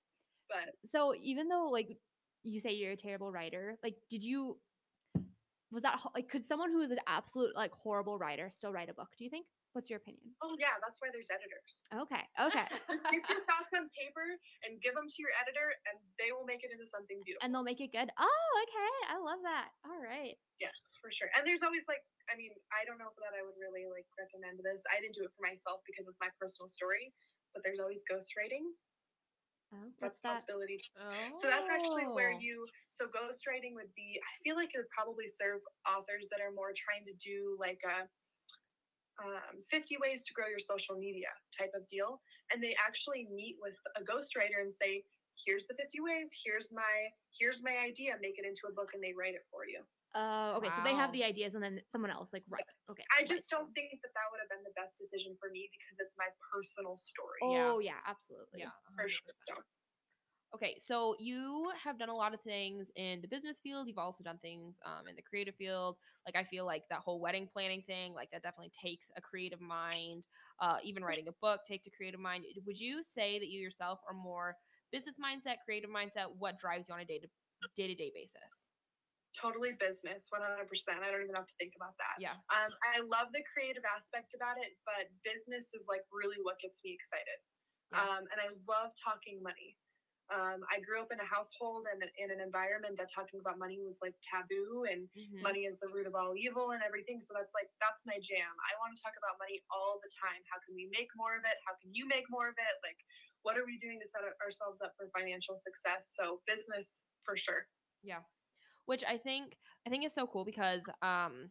[0.48, 1.96] But so even though like
[2.42, 4.58] you say you're a terrible writer, like did you
[5.70, 8.94] was that like could someone who is an absolute like horrible writer still write a
[8.94, 9.46] book, do you think?
[9.72, 10.34] What's your opinion?
[10.42, 11.72] oh yeah, that's why there's editors.
[11.94, 12.24] Okay.
[12.42, 12.66] Okay.
[12.90, 14.26] Just take your thoughts on paper
[14.66, 17.42] and give them to your editor, and they will make it into something beautiful.
[17.46, 18.10] and they'll make it good.
[18.18, 18.94] Oh, okay.
[19.14, 19.70] I love that.
[19.86, 20.34] All right.
[20.58, 21.30] yes, for sure.
[21.38, 24.58] And there's always like, I mean, I don't know that I would really like recommend
[24.66, 24.82] this.
[24.90, 27.14] I didn't do it for myself because it's my personal story,
[27.54, 28.74] but there's always ghostwriting.
[29.70, 30.34] Oh, That's what's a that?
[30.42, 30.78] possibility.
[30.98, 31.30] Oh.
[31.30, 32.42] So that's actually where Oh.
[32.42, 32.66] you.
[32.90, 34.18] So ghostwriting would be.
[34.18, 37.78] I feel like it would probably serve authors that are more trying to do like
[37.86, 38.10] a.
[39.20, 42.24] Um, 50 ways to grow your social media type of deal.
[42.48, 45.04] And they actually meet with a ghostwriter and say,
[45.44, 49.02] here's the 50 ways, here's my here's my idea, make it into a book and
[49.04, 49.84] they write it for you.
[50.16, 50.72] Oh, okay.
[50.74, 52.64] So they have the ideas and then someone else like right.
[52.90, 53.06] Okay.
[53.14, 55.70] I writes just don't think that that would have been the best decision for me
[55.70, 57.38] because it's my personal story.
[57.46, 58.66] Oh, yeah, absolutely.
[58.66, 58.74] Yeah.
[58.98, 59.06] 100%.
[59.06, 59.30] sure.
[59.38, 59.54] So
[60.52, 63.86] Okay, so you have done a lot of things in the business field.
[63.86, 65.96] You've also done things um, in the creative field.
[66.26, 69.60] Like I feel like that whole wedding planning thing, like that definitely takes a creative
[69.60, 70.24] mind.
[70.60, 72.44] Uh, even writing a book takes a creative mind.
[72.66, 74.56] Would you say that you yourself are more
[74.90, 76.26] business mindset, creative mindset?
[76.36, 77.28] What drives you on a day to
[77.76, 78.50] day to day basis?
[79.30, 80.42] totally business, 100%.
[80.42, 82.18] I don't even have to think about that.
[82.18, 82.34] Yeah.
[82.50, 86.82] Um, I love the creative aspect about it, but business is like really what gets
[86.82, 87.38] me excited.
[87.94, 88.02] Yeah.
[88.02, 89.78] Um, and I love talking money.
[90.30, 93.82] Um, I grew up in a household and in an environment that talking about money
[93.82, 95.42] was like taboo and Mhm.
[95.42, 97.20] money is the root of all evil and everything.
[97.20, 98.54] So that's like, that's my jam.
[98.62, 100.42] I want to talk about money all the time.
[100.46, 101.58] How can we make more of it?
[101.66, 102.74] How can you make more of it?
[102.86, 102.98] Like,
[103.42, 106.14] what are we doing to set ourselves up for financial success?
[106.14, 107.66] So, business for sure.
[108.02, 108.22] Yeah.
[108.86, 111.50] Which I think I think is so cool because um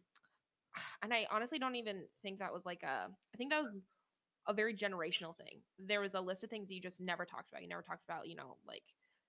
[1.02, 3.72] and I honestly don't even think that was like a I think that was
[4.46, 5.62] a very generational thing.
[5.78, 7.62] There was a list of things that you just never talked about.
[7.62, 8.84] You never talked about, you know, like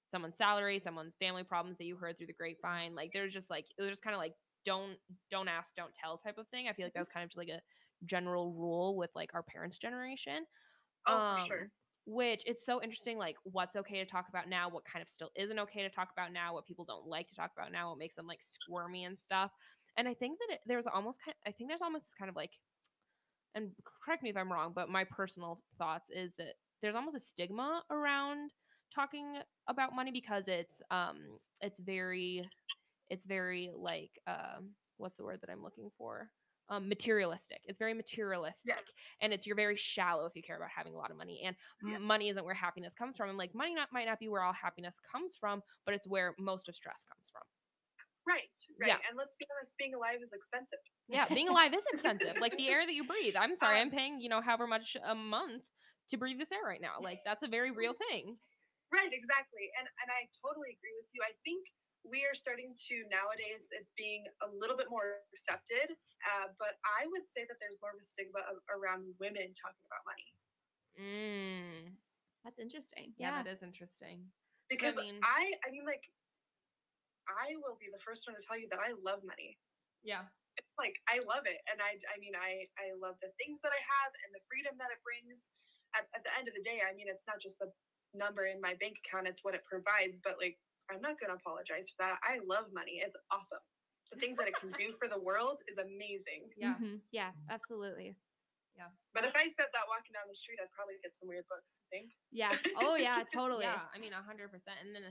[0.07, 2.95] someone's salary, someone's family problems that you heard through the grapevine.
[2.95, 4.36] Like there's just like it was just kind of like
[4.66, 4.97] don't
[5.30, 6.68] don't ask, don't tell type of thing.
[6.68, 7.62] I feel like that was kind of just like a
[8.05, 10.45] general rule with like our parents' generation
[11.05, 11.72] Oh, for Um, sure.
[12.05, 15.30] which it's so interesting like what's okay to talk about now what kind of still
[15.36, 17.99] isn't okay to talk about now what people don't like to talk about now what
[17.99, 19.51] makes them like squirmy and stuff
[19.97, 22.36] and i think that it, there's almost kind i think there's almost this kind of
[22.36, 22.53] like
[23.56, 23.72] and
[24.06, 27.82] correct me if i'm wrong but my personal thoughts is that there's almost a stigma
[27.91, 28.52] around
[28.93, 29.38] talking
[29.68, 31.18] about money because it's um
[31.62, 32.43] it's very
[33.10, 36.30] it's very like um what's the word that i'm looking for?
[36.70, 37.60] Um materialistic.
[37.66, 38.84] It's very materialistic Yes.
[39.22, 41.56] and it's you're very shallow if you care about having a lot of money and
[41.84, 44.43] m- money isn't where happiness comes from and like money not might not be where
[44.43, 47.41] all happiness comes from but it's where most of stress comes from
[48.28, 48.90] Right, right.
[48.94, 49.00] Yeah.
[49.10, 50.80] And let's be honest, being alive is expensive.
[51.10, 53.92] yeah being alive is expensive like the air that you breathe i'm sorry Um, i'm
[53.92, 55.64] paying you know however much a month
[56.10, 58.36] to breathe this air right now like that's a very real thing
[58.92, 59.72] Right, exactly.
[59.80, 61.24] And and I totally agree with you.
[61.24, 61.64] I think
[62.04, 65.96] we are starting to nowadays it's being a little bit more accepted,
[66.28, 69.86] uh, but I would say that there's more of a stigma of, around women talking
[69.88, 70.28] about money
[71.00, 71.96] mm.
[72.44, 73.16] That's interesting.
[73.16, 73.44] yeah, Yeah.
[73.44, 74.28] that is interesting
[74.68, 76.04] because I mean- I I mean like
[77.30, 79.58] I will be the first one to tell you that I love money.
[80.04, 80.26] yeah
[80.78, 83.82] like I love it, and I I mean I I love the things that I
[83.82, 85.48] have and the freedom that it brings.
[85.92, 87.70] At, at the end of the day, I mean it's not just the
[88.16, 90.20] number in my bank account; it's what it provides.
[90.24, 90.58] But like
[90.90, 92.18] I'm not gonna apologize for that.
[92.26, 93.64] I love money; it's awesome.
[94.12, 96.52] The things that it can do for the world is amazing.
[96.60, 97.00] yeah Mhm.
[97.16, 98.18] Yeah, absolutely.
[98.76, 98.92] Yeah.
[99.14, 101.80] But if I said that walking down the street, I'd probably get some weird looks.
[101.80, 102.12] I think.
[102.32, 102.56] Yeah.
[102.76, 103.68] Oh yeah, totally.
[103.68, 104.80] Yeah, I mean, a hundred percent.
[104.84, 105.04] And then,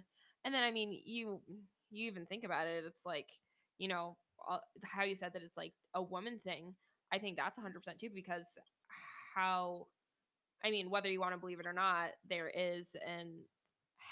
[0.44, 1.40] and then, I mean, you
[1.90, 2.84] you even think about it.
[2.86, 3.26] It's like,
[3.78, 4.16] you know,
[4.84, 6.74] how you said that it's like a woman thing.
[7.12, 8.44] I think that's a hundred percent too, because
[9.34, 9.86] how,
[10.64, 13.30] I mean, whether you want to believe it or not, there is and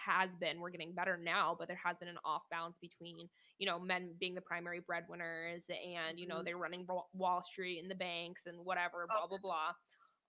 [0.06, 3.66] has been we're getting better now but there has been an off balance between you
[3.66, 6.44] know men being the primary breadwinners and you know Mhm.
[6.44, 9.28] they're running wall street and the banks and whatever blah Oh.
[9.28, 9.72] blah blah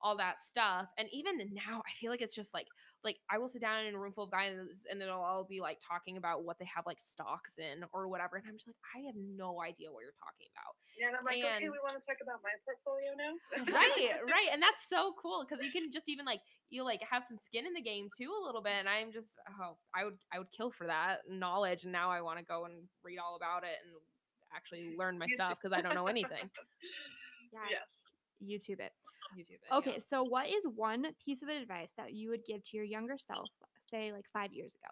[0.01, 2.67] all that stuff and even now i feel like it's just like
[3.03, 4.55] like i will sit down in a room full of guys
[4.89, 8.37] and it'll all be like talking about what they have like stocks in or whatever
[8.37, 11.25] and i'm just like i have no idea what you're talking about Yeah, and I'm
[11.25, 13.33] like, okay, we want to talk about my portfolio now.
[13.71, 17.23] right right and that's so cool because you can just even like you like have
[17.27, 20.17] some skin in the game too a little bit and i'm just oh i would
[20.33, 22.73] i would kill for that knowledge and now i want to go and
[23.03, 23.95] read all about it and
[24.55, 26.49] actually learn my stuff because i don't know anything
[27.53, 27.59] Yeah.
[27.81, 28.03] yes.
[28.45, 28.93] YouTube it.
[29.37, 29.77] Youtube it, yeah.
[29.77, 33.17] Okay, so what is one piece of advice that you would give to your younger
[33.17, 33.49] self,
[33.89, 34.89] say like five years ago?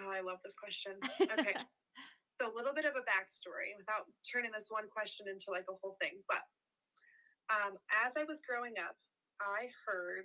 [0.00, 0.96] Oh, I love this question.
[1.20, 1.54] Okay.
[2.40, 5.76] so a little bit of a backstory without turning this one question into like a
[5.82, 6.16] whole thing.
[6.24, 6.40] But
[7.52, 8.96] um, as I was growing up,
[9.40, 10.24] I heard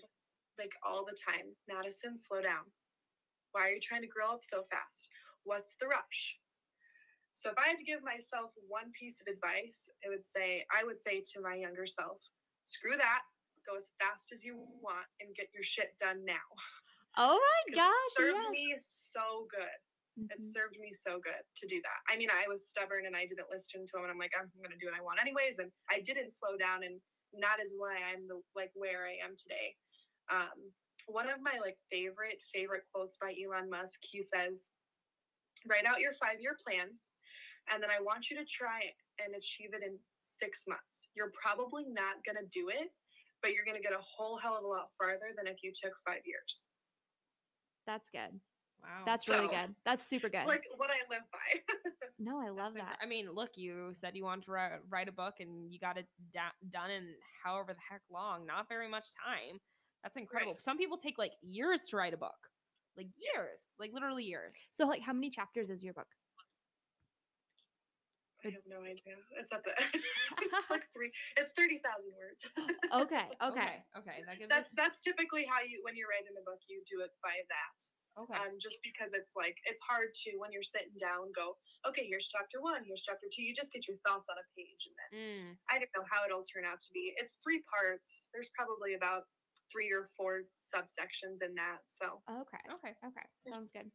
[0.55, 2.63] like all the time, Madison, slow down.
[3.51, 5.09] Why are you trying to grow up so fast?
[5.43, 6.39] What's the rush?
[7.35, 10.83] So if I had to give myself one piece of advice, it would say I
[10.83, 12.17] would say to my younger self,
[12.65, 13.21] screw that,
[13.67, 16.47] go as fast as you want and get your shit done now.
[17.19, 17.91] Oh my gosh!
[17.91, 18.51] It serves yes.
[18.51, 19.79] me so good
[20.29, 20.53] it Mhm.
[20.53, 21.99] served me so good to do that.
[22.07, 24.49] I mean, I was stubborn and I didn't listen to him, and I'm like, I'm
[24.57, 25.59] going to do what I want anyways.
[25.59, 27.01] And I didn't slow down, and
[27.41, 29.75] that is why I'm the like where I am today.
[30.31, 30.71] Um,
[31.07, 33.99] one of my like favorite favorite quotes by Elon Musk.
[34.01, 34.71] He says,
[35.67, 36.97] "Write out your five year plan,
[37.71, 38.91] and then I want you to try
[39.23, 41.07] and achieve it in six months.
[41.15, 42.89] You're probably not going to do it."
[43.41, 45.71] But you're going to get a whole hell of a lot farther than if you
[45.71, 46.65] took five years.
[47.85, 48.39] That's good.
[48.81, 49.75] wow That's really So, good.
[49.85, 50.37] That's super good.
[50.39, 51.75] It's like what I live by.
[52.19, 52.97] no, I love That's that.
[52.99, 55.79] incre- I mean, look, you said you wanted to write, write a book and you
[55.79, 57.03] got it da- done in
[57.43, 59.59] however the heck long, not very much time.
[60.01, 60.55] That's incredible.
[60.59, 62.49] Some people take like years to write a book,
[62.97, 64.55] like years, like literally years.
[64.73, 66.07] So, like, how many chapters is your book?
[68.45, 69.17] I have no idea.
[69.41, 69.73] It's at the.
[70.45, 71.09] it's like three.
[71.41, 72.45] It's thirty thousand words.
[72.93, 73.81] Okay, okay.
[73.97, 74.17] okay.
[74.29, 77.33] That that's that's typically how you when you're writing a book you do it by
[77.49, 77.77] that.
[78.21, 78.37] okay.
[78.37, 82.29] Um, just because it's like it's hard to when you're sitting down go okay here's
[82.31, 85.09] chapter one here's chapter two you just get your thoughts on a page and then
[85.15, 87.11] Mm, I don't know how it'll turn out to be.
[87.19, 88.29] It's three parts.
[88.31, 89.25] There's probably about
[89.73, 91.81] three or four subsections in that.
[91.89, 92.63] So Okay.
[92.77, 92.93] okay.
[93.01, 93.25] Okay.
[93.49, 93.89] Sounds good.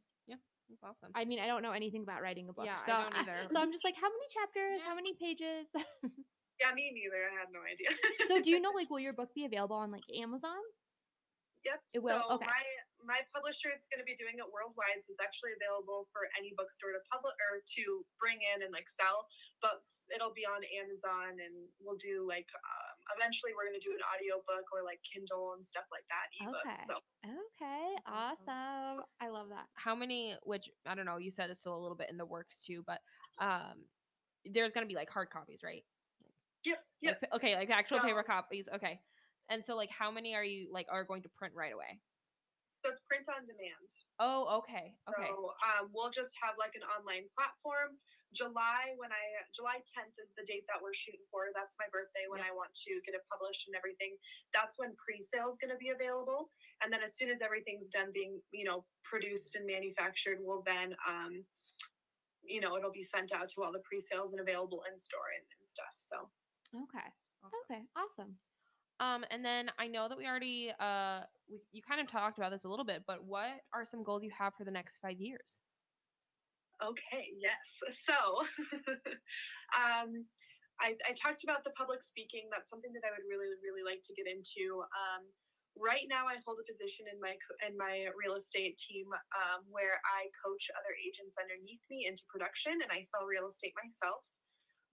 [0.70, 1.10] That's awesome.
[1.18, 2.64] I mean, I don't know anything about writing a book.
[2.64, 3.38] Yeah, I so don't either.
[3.52, 4.78] so I'm just like, how many chapters?
[4.78, 4.86] Yeah.
[4.86, 5.66] How many pages?
[6.62, 7.26] yeah, me neither.
[7.26, 7.90] I had no idea.
[8.30, 10.62] so do you know like will your book be available on like Amazon?
[11.66, 11.80] Yep.
[11.92, 12.22] It will?
[12.22, 12.46] So Okay.
[12.46, 12.62] my
[13.04, 16.52] my publisher is going to be doing it worldwide, so it's actually available for any
[16.56, 17.84] bookstore to publish or to
[18.20, 19.28] bring in and like sell.
[19.60, 19.80] But
[20.14, 24.04] it'll be on Amazon, and we'll do like um, eventually we're going to do an
[24.04, 26.60] audiobook or like Kindle and stuff like that, ebook.
[26.64, 26.80] Okay.
[26.86, 27.96] So Okay.
[28.06, 28.48] Awesome.
[28.48, 29.04] Awesome.
[29.20, 29.66] I love that.
[29.74, 30.34] How many?
[30.44, 31.18] Which I don't know.
[31.18, 33.00] You said it's still a little bit in the works too, but
[33.38, 33.84] um,
[34.44, 35.84] there's gonna be like hard copies, right?
[36.64, 37.20] yep, yep.
[37.20, 38.66] pa- okay, like actual paper copies.
[38.74, 39.00] Okay.
[39.48, 42.00] And so, like, how many are you like are going to print right away?
[42.80, 43.88] So it's print on demand.
[44.24, 45.28] Oh, okay, okay.
[45.28, 48.00] So um, we'll just have like an online platform.
[48.32, 51.50] July when I July 10th is the date that we're shooting for.
[51.50, 52.48] That's my birthday when Yep.
[52.48, 54.14] I want to get it published and everything.
[54.54, 56.54] That's when pre-sale is going to be available.
[56.80, 60.94] And then as soon as everything's done being, you know, produced and manufactured, we'll then
[61.04, 61.44] um
[62.46, 65.44] you know, it'll be sent out to all the pre-sales and available in store and,
[65.60, 65.94] and stuff.
[65.94, 66.16] So
[66.72, 67.08] Okay.
[67.42, 67.60] Awesome.
[67.66, 67.82] Okay.
[67.98, 68.32] Awesome.
[69.00, 72.54] Um, and then I know that we already uh we, you kind of talked about
[72.54, 75.18] this a little bit, but what are some goals you have for the next five
[75.18, 75.58] years?
[76.80, 77.66] Okay, yes.
[78.06, 78.16] So,
[79.76, 80.24] um,
[80.80, 82.48] I, I talked about the public speaking.
[82.48, 84.80] That's something that I would really, really like to get into.
[84.96, 85.28] Um,
[85.76, 87.36] right now, I hold a position in my
[87.68, 92.80] in my real estate team um, where I coach other agents underneath me into production,
[92.80, 94.24] and I sell real estate myself.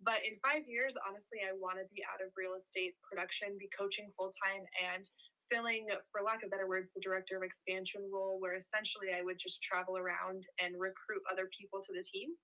[0.03, 3.72] But in five years, honestly, I want to be out of real estate production, be
[3.74, 4.62] coaching full time,
[4.93, 5.08] and
[5.52, 9.39] filling, for lack of better words, the director of expansion role, where essentially I would
[9.39, 12.36] just travel around and recruit other people to the team.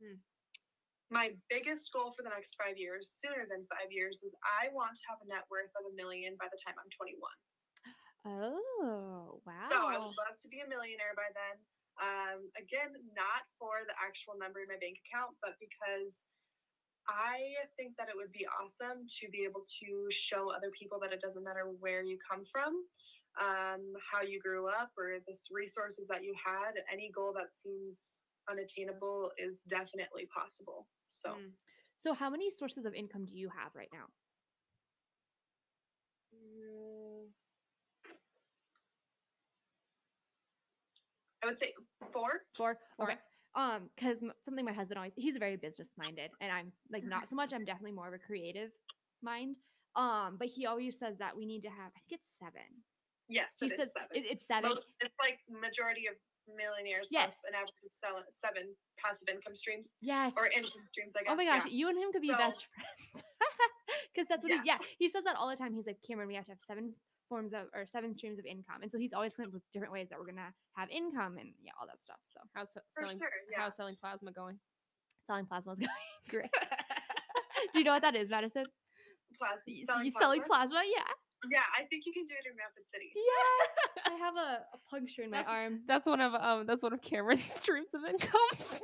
[0.00, 0.18] Hmm.
[1.12, 4.96] My biggest goal for the next five years, sooner than five years, is I want
[4.96, 7.20] to have a net worth of a million by the time I'm 21.
[8.22, 9.68] Oh, wow.
[9.68, 11.56] So I would love to be a millionaire by then.
[12.00, 16.22] Um, again, not for the actual number in my bank account, but because
[17.08, 21.12] I think that it would be awesome to be able to show other people that
[21.12, 22.84] it doesn't matter where you come from,
[23.40, 26.72] um, how you grew up, or the resources that you had.
[26.92, 30.86] Any goal that seems unattainable is definitely possible.
[31.04, 31.30] So.
[31.30, 31.50] Mm.
[31.96, 34.06] so how many sources of income do you have right now?
[36.34, 37.28] Mm.
[41.42, 41.72] I would say
[42.12, 42.42] four.
[42.56, 42.78] Four.
[42.96, 43.14] Four.
[43.54, 47.36] Um, because something my husband always he's very business minded, and I'm like not so
[47.40, 47.52] much.
[47.52, 48.70] I'm definitely more of a creative
[49.22, 49.56] mind.
[49.94, 51.92] Um, but he always says that we need to have.
[51.94, 52.64] I think it's seven.
[53.28, 54.08] Yes, He it says seven.
[54.12, 54.70] it- it's seven.
[54.70, 56.14] Most, it's like majority of
[56.56, 57.36] millionaires Yes.
[57.44, 60.32] have an average of seven passive income streams yes.
[60.36, 61.14] or income streams.
[61.16, 61.30] I guess.
[61.32, 61.72] Oh my gosh, yeah.
[61.72, 63.24] you and him could be So- best friends.
[64.14, 64.60] Because that's what Yes.
[64.64, 65.72] he, yeah, he says that all the time.
[65.74, 66.94] He's like, Cameron, we have to have seven
[67.28, 68.82] forms of or seven streams of income.
[68.82, 71.50] And so he's always coming up with different ways that we're gonna have income and
[71.62, 72.18] yeah, all that stuff.
[72.32, 73.18] So How's For selling?
[73.18, 73.28] sure.
[73.50, 73.62] Yeah.
[73.62, 74.58] How's selling plasma going?
[75.26, 75.90] selling plasma is going
[76.28, 76.50] great.
[77.72, 78.64] Do you know what that is, Madison?
[79.38, 79.62] Plasma.
[79.72, 80.74] Y- Selling, you selling plasma?
[80.76, 80.90] plasma?
[80.92, 81.08] Yeah.
[81.50, 83.10] Yeah, I think you can do it in Rapid City.
[83.16, 84.06] Yes.
[84.06, 85.80] I have a, a puncture in my That's- arm.
[85.88, 86.66] That's one of um.
[86.66, 88.78] That's one of Cameron's streams of income.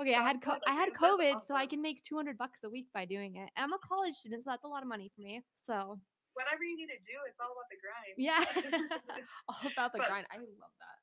[0.00, 1.12] Okay, I had That's co- not I a had big- that's
[1.44, 3.48] COVID, so I can make two hundred bucks a week by doing it.
[3.56, 5.42] I'm a college student, so that's a lot of money for me.
[5.66, 5.98] So
[6.40, 8.16] Whatever you need to do, it's all about the grind.
[8.16, 8.40] yeah.
[9.50, 10.26] All about the But- grind.
[10.32, 10.98] I love that.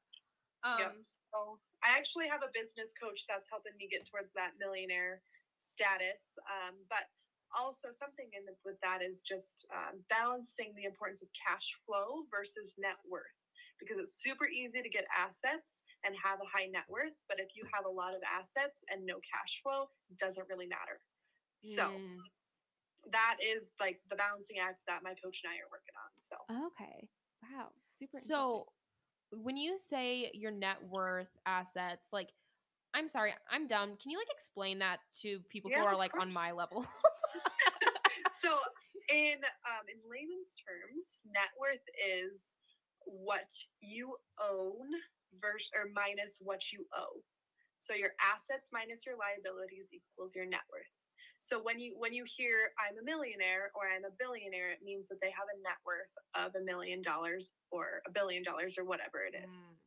[0.65, 0.93] Um, yep.
[1.05, 5.21] So I actually have a business coach that's helping me get towards that millionaire
[5.55, 6.35] status.
[6.49, 7.05] Um, but
[7.55, 12.27] also something in the, with that is just um, balancing the importance of cash flow
[12.27, 13.31] versus net worth
[13.79, 17.55] because it's super easy to get assets and have a high net worth but if
[17.55, 20.99] you have a lot of assets and no cash flow it doesn't really matter
[21.59, 22.19] so mm,
[23.11, 26.35] that is like the balancing act that my coach and i are working on so
[26.67, 27.07] okay.
[27.43, 27.67] Wow.
[27.87, 28.17] Super.
[28.17, 28.35] interesting.
[28.35, 28.67] So,
[29.31, 32.29] when you say your net worth assets, like,
[32.93, 33.97] I'm sorry, I'm dumb.
[34.01, 36.85] Can you like explain that to people Yeah, who are of like on my level?
[38.41, 38.49] so
[39.09, 42.55] in um, in layman's terms net worth is
[43.05, 43.51] what
[43.81, 44.87] you own
[45.41, 47.21] versus or minus what you owe
[47.79, 50.96] so your assets minus your liabilities equals your net worth
[51.39, 55.07] so when you when you hear i'm a millionaire or i'm a billionaire it means
[55.07, 58.83] that they have a net worth of a million dollars or a billion dollars or
[58.85, 59.77] whatever it is Mm.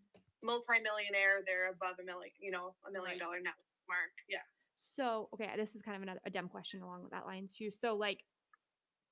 [0.42, 3.20] multi-millionaire they're above a million you know a million Right.
[3.20, 3.54] dollar net
[3.88, 4.38] mark yeah
[4.78, 7.70] So okay, this is kind of another a dumb question along with that line too.
[7.70, 8.24] So like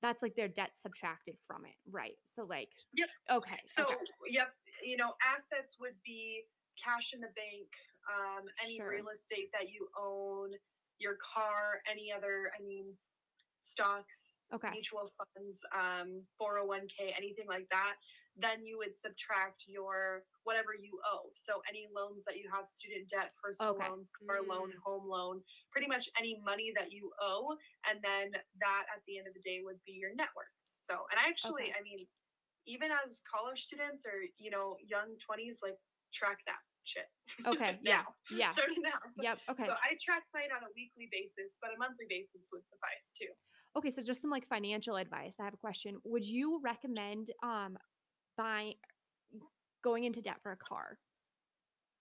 [0.01, 2.15] that's like their debt subtracted from it, right?
[2.25, 3.09] So like Yep.
[3.31, 3.59] Okay.
[3.65, 3.95] So, okay.
[4.27, 6.43] yep, you know, assets would be
[6.83, 7.67] cash in the bank,
[8.11, 8.89] um, any Sure.
[8.89, 10.51] real estate that you own,
[10.99, 12.93] your car, any other, I mean,
[13.61, 14.71] stocks, Okay.
[14.71, 17.95] mutual funds, um, 401k, anything like that.
[18.35, 21.29] Then you would subtract your whatever you owe.
[21.33, 23.87] So any loans that you have, student debt, personal Okay.
[23.89, 24.79] loans, car loan, Mm.
[24.83, 29.27] home loan, pretty much any money that you owe, and then that at the end
[29.27, 30.47] of the day would be your net worth.
[30.63, 31.73] So, and I actually, Okay.
[31.77, 32.07] I mean,
[32.65, 35.77] even as college students or you know young 20s, like
[36.13, 37.07] track that shit.
[37.45, 37.77] Okay.
[37.83, 38.01] Yeah.
[38.33, 38.51] Yeah.
[38.51, 38.99] Starting now.
[39.21, 39.37] Yep.
[39.51, 39.65] Okay.
[39.65, 43.29] So I track mine on a weekly basis, but a monthly basis would suffice too.
[43.77, 45.35] Okay, so just some like financial advice.
[45.39, 45.97] I have a question.
[46.03, 47.77] Would you recommend um
[48.37, 48.73] buying
[49.83, 50.97] going into debt for a car?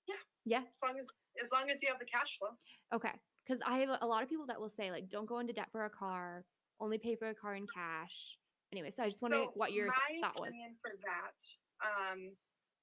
[0.08, 0.22] Yeah.
[0.44, 0.62] Yeah.
[0.64, 1.08] As long as
[1.42, 2.56] as long as you have the cash flow.
[2.94, 3.12] Okay.
[3.46, 5.68] Because I have a, lot of people that will say like, don't go into debt
[5.72, 6.44] for a car.
[6.80, 8.36] Only pay for a car in cash.
[8.72, 9.88] Anyway, so I just wondering So what your
[10.20, 10.52] thought was.
[10.84, 11.38] for that,
[11.80, 12.30] um,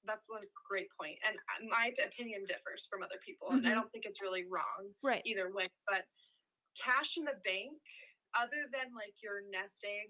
[0.07, 3.75] that's one great point, and uh, my opinion differs from other people, and I Mhm.
[3.75, 5.21] don't think it's really wrong Right.
[5.25, 5.65] either way.
[5.87, 6.05] But
[6.81, 7.79] cash in the bank,
[8.33, 10.09] other than like your nest egg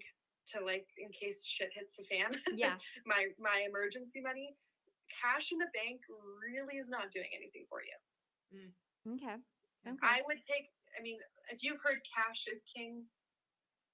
[0.52, 2.78] to like in case shit hits the fan, Yeah.
[3.06, 4.56] my my emergency money,
[5.22, 6.00] cash in the bank
[6.40, 7.96] really is not doing anything for you.
[8.54, 8.72] Mm.
[9.16, 9.36] Okay.
[9.86, 9.98] Okay.
[10.02, 10.70] I would take.
[10.98, 11.18] I mean,
[11.50, 13.06] if you've heard cash is king,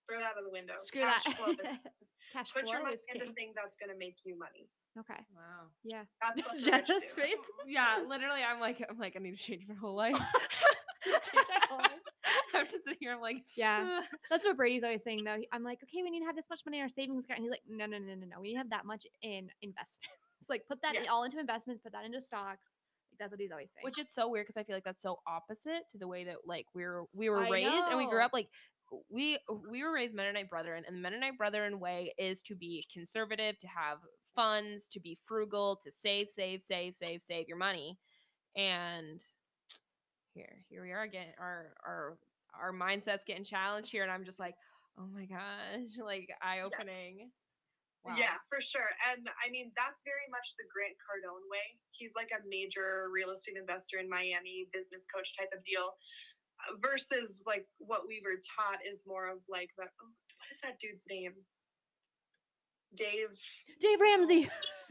[0.09, 0.75] throw that out of the window.
[0.81, 1.37] Screw cash that.
[1.37, 1.59] flow is
[2.33, 3.35] Cash put your flow money is into king.
[3.35, 4.67] things that's going to make you money.
[4.99, 5.21] Okay.
[5.35, 5.69] Wow.
[5.85, 6.03] Yeah.
[6.21, 7.35] That's Jenna's face.
[7.67, 10.17] Yeah, literally, I'm like, I'm like, I need to change my whole life.
[11.05, 11.91] Change my whole life.
[12.55, 13.13] I'm just sitting here.
[13.15, 14.03] I'm like, Yeah.
[14.31, 15.39] That's what Brady's always saying though.
[15.53, 17.39] I'm like, okay, we need to have this much money in our savings account.
[17.39, 18.41] And he's like, no, no, no, no, no.
[18.41, 19.99] We need to have that much in investments.
[20.49, 21.03] like put that Yeah.
[21.03, 22.71] in- all into investments, put that into stocks.
[23.11, 23.85] Like, that's what he's always saying.
[23.85, 26.37] which is so weird because I feel like that's so opposite to the way that
[26.47, 28.49] like we're we were I raised and we grew up like
[29.11, 29.39] we
[29.71, 33.67] we were raised Mennonite Brethren and the Mennonite Brethren way is to be conservative, to
[33.67, 33.99] have
[34.35, 37.99] funds, to be frugal, to save, save, save, save, save your money,
[38.57, 39.21] and
[40.35, 42.17] here here we are again our our
[42.55, 44.55] our mindsets getting challenged here, and I'm just like,
[44.99, 47.31] oh my gosh, like eye opening.
[48.03, 48.19] Wow.
[48.19, 48.91] Yeah, for sure.
[49.15, 51.79] And I mean, that's very much the Grant Cardone way.
[51.95, 55.95] He's like a major real estate investor in Miami, business coach type of deal,
[56.83, 60.83] versus like what we were taught is more of like the oh, what is that
[60.83, 61.39] dude's name?
[62.95, 63.33] Dave
[63.81, 64.49] Dave Ramsey.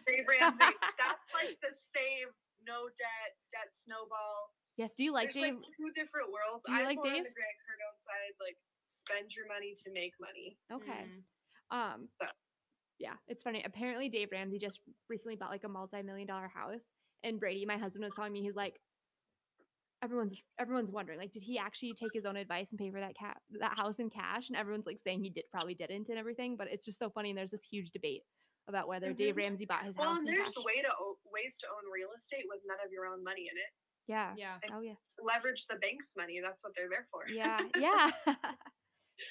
[0.08, 0.60] Dave Ramsey.
[1.00, 2.34] that's like the save,
[2.66, 4.54] no debt, debt snowball.
[4.78, 4.92] yes.
[4.98, 5.56] Do you like There's Dave?
[5.56, 6.64] like two different worlds.
[6.66, 7.22] Do you I'm like Dave?
[7.22, 8.58] on the Grant Cardone side, like
[8.90, 10.58] spend your money to make money.
[10.74, 11.06] okay.
[11.06, 11.78] Mm.
[11.78, 12.08] Um.
[12.22, 12.28] So-
[13.00, 13.64] Yeah, it's funny.
[13.66, 14.80] Apparently, Dave Ramsey just
[15.10, 16.92] recently bought like a multi-million dollar house,
[17.24, 18.80] and Brady, my husband, was telling me he's like,
[20.04, 23.16] everyone's everyone's wondering like, did he actually take his own advice and pay for that
[23.18, 24.50] cat that house in cash?
[24.50, 26.56] And everyone's like saying he did probably didn't and everything.
[26.58, 27.30] But it's just so funny.
[27.30, 28.24] And there's this huge debate
[28.68, 29.44] about whether Dave Mhm.
[29.44, 30.64] Ramsey bought his Well, house and in there's cash.
[30.64, 33.58] way to o- ways to own real estate with none of your own money in
[33.58, 33.72] it.
[34.08, 34.34] Yeah.
[34.38, 34.60] Yeah.
[34.72, 34.96] Oh yeah.
[35.20, 36.40] Leverage the bank's money.
[36.42, 37.28] That's what they're there for.
[37.30, 37.58] Yeah.
[37.76, 38.12] Yeah.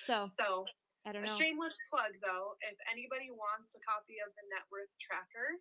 [0.06, 0.66] so So
[1.06, 1.36] I don't A know.
[1.38, 5.56] shameless plug though, if anybody wants a copy of the net worth tracker,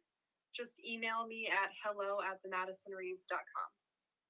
[0.53, 3.69] just email me at hello at the madisonreeves.com.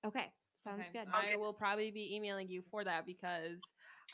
[0.06, 0.32] Okay.
[0.64, 1.08] Sounds Okay, good.
[1.14, 3.62] I will probably be emailing you for that because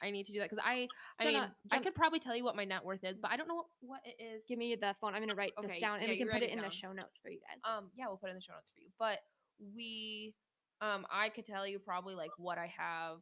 [0.01, 0.87] I need to do that because I
[1.19, 3.37] I Jenna- mean I could probably tell you what my net worth is, but I
[3.37, 4.43] don't know what, what it is.
[4.47, 5.15] Give me the phone.
[5.15, 6.69] I'm gonna write Okay, this down and yeah, we can put it it in the
[6.69, 7.59] show notes for you guys.
[7.63, 8.89] Um, yeah, we'll put it in the show notes for you.
[8.99, 9.19] But
[9.75, 10.33] we,
[10.81, 13.17] um, I could tell you probably like what I have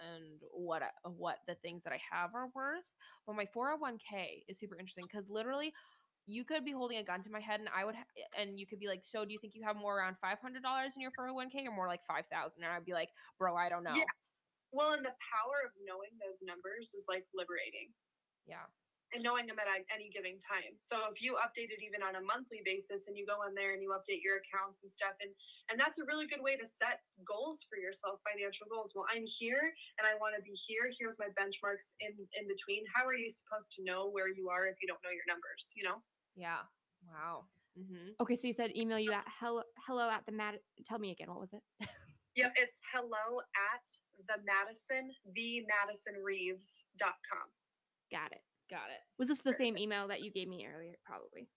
[0.00, 2.84] and what I, what the things that I have are worth.
[3.26, 5.72] But my 401k is super interesting because literally,
[6.28, 8.68] you could be holding a gun to my head, and I would, ha- and you
[8.68, 11.00] could be like, "So, do you think you have more around five hundred dollars in
[11.00, 12.62] your 401k, or more like five thousand?
[12.62, 13.08] And I'd be like,
[13.40, 14.12] "Bro, I don't know." Yeah.
[14.70, 17.88] Well, and the power of knowing those numbers is like liberating
[18.44, 18.68] yeah.
[19.16, 20.76] and knowing them at any given time.
[20.84, 23.72] So if you update it even on a monthly basis and you go in there
[23.72, 25.32] and you update your accounts and stuff and
[25.72, 28.92] and that's a really good way to set goals for yourself, financial goals.
[28.92, 30.92] Well, I'm here and I want to be here.
[30.92, 32.84] Here's my benchmarks in in between.
[32.92, 35.72] How are you supposed to know where you are if you don't know your numbers,
[35.72, 36.04] you know?
[36.38, 36.58] Yeah.
[37.04, 37.44] Wow.
[37.78, 38.14] Mm-hmm.
[38.22, 40.54] Okay, so you said email you at hello hello at the Mad.
[40.86, 41.28] Tell me again.
[41.28, 41.88] What was it?
[42.36, 43.40] Yep, it's hello
[43.74, 43.90] at
[44.28, 47.46] the Madison, the MadisonReeves.com.
[48.12, 48.42] Got it.
[48.70, 49.00] Got it.
[49.18, 50.92] Was this the same email that you gave me earlier?
[51.04, 51.48] Probably.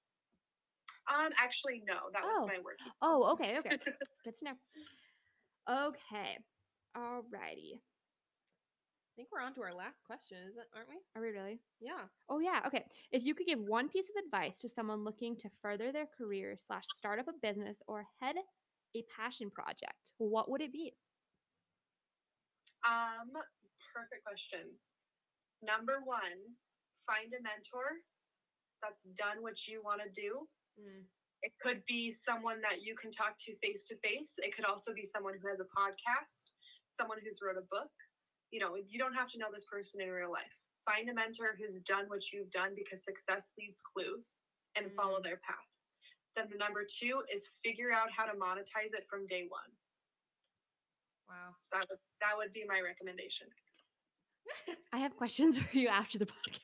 [1.13, 2.47] Um, actually, no, that was Oh.
[2.47, 2.77] my work.
[2.81, 2.93] email.
[3.03, 3.77] Oh, okay, okay.
[4.25, 5.87] Good to know.
[5.89, 6.39] Okay.
[6.97, 7.79] Alrighty.
[9.11, 10.71] I think we're on to our last question, is it?
[10.73, 10.95] Aren't we?
[11.15, 11.59] Are we really?
[11.81, 12.07] Yeah.
[12.29, 12.61] Oh yeah.
[12.65, 12.85] Okay.
[13.11, 16.55] If you could give one piece of advice to someone looking to further their career
[16.55, 18.35] slash start up a business or head
[18.95, 20.93] a passion project, what would it be?
[22.87, 23.35] Um,
[23.93, 24.71] perfect question.
[25.61, 26.55] Number one,
[27.05, 27.99] find a mentor
[28.81, 30.47] that's done what you want to do.
[30.79, 31.03] Mm.
[31.43, 34.39] It could be someone that you can talk to face to face.
[34.39, 36.55] It could also be someone who has a podcast,
[36.93, 37.91] someone who's wrote a book.
[38.51, 40.55] You know, you don't have to know this person in real life.
[40.85, 44.41] Find a mentor who's done what you've done because success leaves clues
[44.75, 45.23] and follow mm.
[45.23, 45.71] their path.
[46.35, 49.71] Then the number two is figure out how to monetize it from day one.
[51.27, 51.55] Wow.
[51.71, 53.47] That would, that would be my recommendation.
[54.93, 56.59] I have questions for you after the podcast.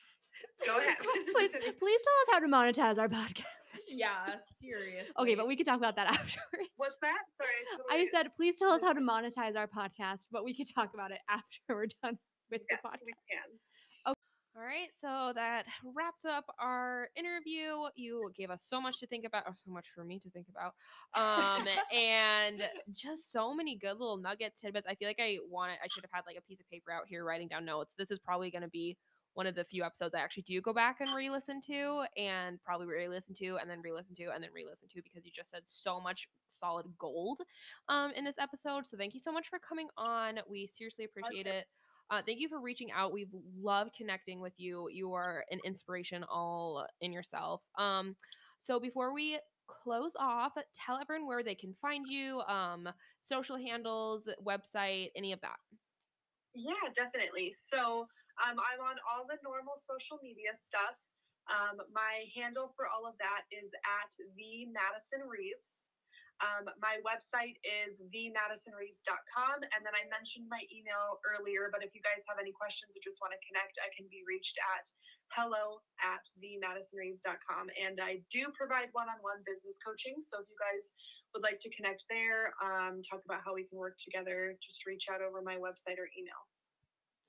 [0.66, 0.96] Go ahead.
[1.02, 3.57] please, please tell us how to monetize our podcast.
[3.88, 5.12] yeah, seriously.
[5.18, 6.70] Okay, but we could talk about that afterwards.
[6.76, 7.18] What's that?
[7.36, 10.66] Sorry, I, I said, please tell us how to monetize our podcast, but we could
[10.74, 12.18] talk about it after we're done
[12.50, 13.06] with yes, the podcast.
[13.06, 14.14] we can.
[14.58, 17.86] All right, so that wraps up our interview.
[17.94, 20.46] You gave us so much to think about, or so much for me to think
[20.50, 20.74] about,
[21.14, 22.62] um, and
[22.92, 24.88] just so many good little nuggets, tidbits.
[24.90, 27.04] I feel like I wanted, I should have had like a piece of paper out
[27.06, 27.94] here writing down notes.
[27.96, 28.96] This is probably going to be
[29.34, 32.86] one of the few episodes I actually do go back and re-listen to, and probably
[32.86, 36.00] re-listen to, and then re-listen to, and then re-listen to, because you just said so
[36.00, 37.40] much solid gold
[37.88, 38.86] um, in this episode.
[38.86, 40.40] So thank you so much for coming on.
[40.50, 41.58] We seriously appreciate Okay.
[41.58, 41.66] it.
[42.10, 43.12] Uh, thank you for reaching out.
[43.12, 44.88] We've loved connecting with you.
[44.90, 47.60] You are an inspiration all in yourself.
[47.76, 48.16] Um,
[48.62, 52.88] so before we close off, tell everyone where they can find you, um,
[53.20, 55.58] social handles, website, any of that.
[56.54, 57.52] Yeah, definitely.
[57.54, 58.08] So
[58.42, 60.98] um, I'm on all the normal social media stuff.
[61.48, 65.88] Um, my handle for all of that is at the Madison Reeves.
[66.38, 69.58] Um, my website is themadisonreeves.com.
[69.74, 73.02] And then I mentioned my email earlier, but if you guys have any questions or
[73.02, 74.86] just want to connect, I can be reached at
[75.34, 77.74] hello at themadisonreeves.com.
[77.74, 80.22] And I do provide one on one business coaching.
[80.22, 80.94] So if you guys
[81.34, 85.10] would like to connect there, um, talk about how we can work together, just reach
[85.10, 86.38] out over my website or email.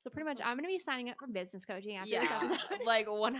[0.02, 2.52] So pretty much, I'm going to be signing up for business coaching after Yeah, this
[2.72, 2.80] episode.
[2.86, 3.36] like 110%.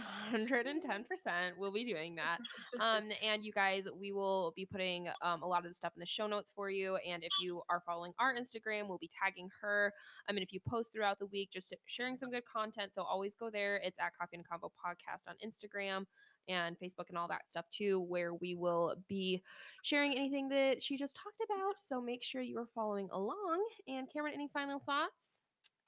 [1.58, 2.40] We'll be doing that.
[2.82, 6.02] Um, and you guys, we will be putting um, a lot of the stuff in
[6.02, 6.98] the show notes for you.
[6.98, 9.94] And if you are following our Instagram, we'll be tagging her.
[10.28, 12.94] I mean, if you post throughout the week, just sharing some good content.
[12.94, 13.78] So always go there.
[13.78, 16.08] It's at Coffee and Convo Podcast on Instagram
[16.50, 19.42] and Facebook and all that stuff too, where we will be
[19.84, 21.76] sharing anything that she just talked about.
[21.78, 23.66] So make sure you are following along.
[23.88, 25.40] And Cameron, any final thoughts?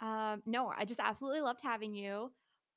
[0.01, 2.31] Um, no, I just absolutely loved having you.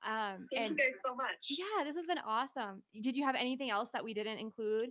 [0.06, 1.48] Um, Thank and you guys so much.
[1.48, 2.82] yeah, this has been awesome.
[3.00, 4.90] Did you have anything else that we didn't include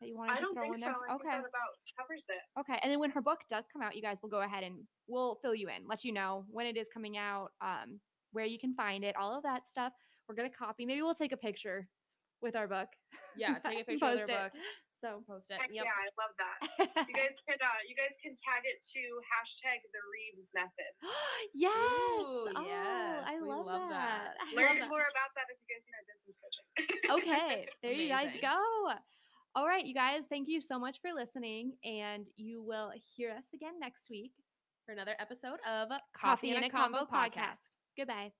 [0.00, 0.80] that you wanted I to throw in so.
[0.80, 0.94] there?
[1.08, 1.38] I think okay.
[1.38, 2.60] about covers it.
[2.60, 2.78] Okay.
[2.82, 4.76] And then when her book does come out, you guys will go ahead and
[5.08, 8.00] we'll fill you in, let you know when it is coming out, um,
[8.32, 9.92] where you can find it, all of that stuff.
[10.28, 10.84] We're gonna copy.
[10.84, 11.88] Maybe we'll take a picture
[12.42, 12.88] with our book.
[13.36, 14.28] Yeah, take a picture of their it.
[14.28, 14.52] book.
[15.02, 15.58] So Post it.
[15.58, 15.82] Yep.
[15.82, 16.58] yeah, I love that.
[17.10, 20.92] You guys can uh, you guys can tag it to hashtag the Reeves method.
[21.58, 21.74] yes.
[21.74, 24.38] Ooh, oh, yes, I we love, love that.
[24.38, 24.46] that.
[24.46, 24.88] I love Learn that.
[24.88, 26.66] more about that if you guys need our business coaching.
[27.18, 28.94] okay, there you guys go.
[29.58, 33.50] All right, you guys, thank you so much for listening, and you will hear us
[33.52, 34.32] again next week
[34.86, 37.74] For another episode of Coffee and a Convo podcast.
[37.98, 38.32] Goodbye.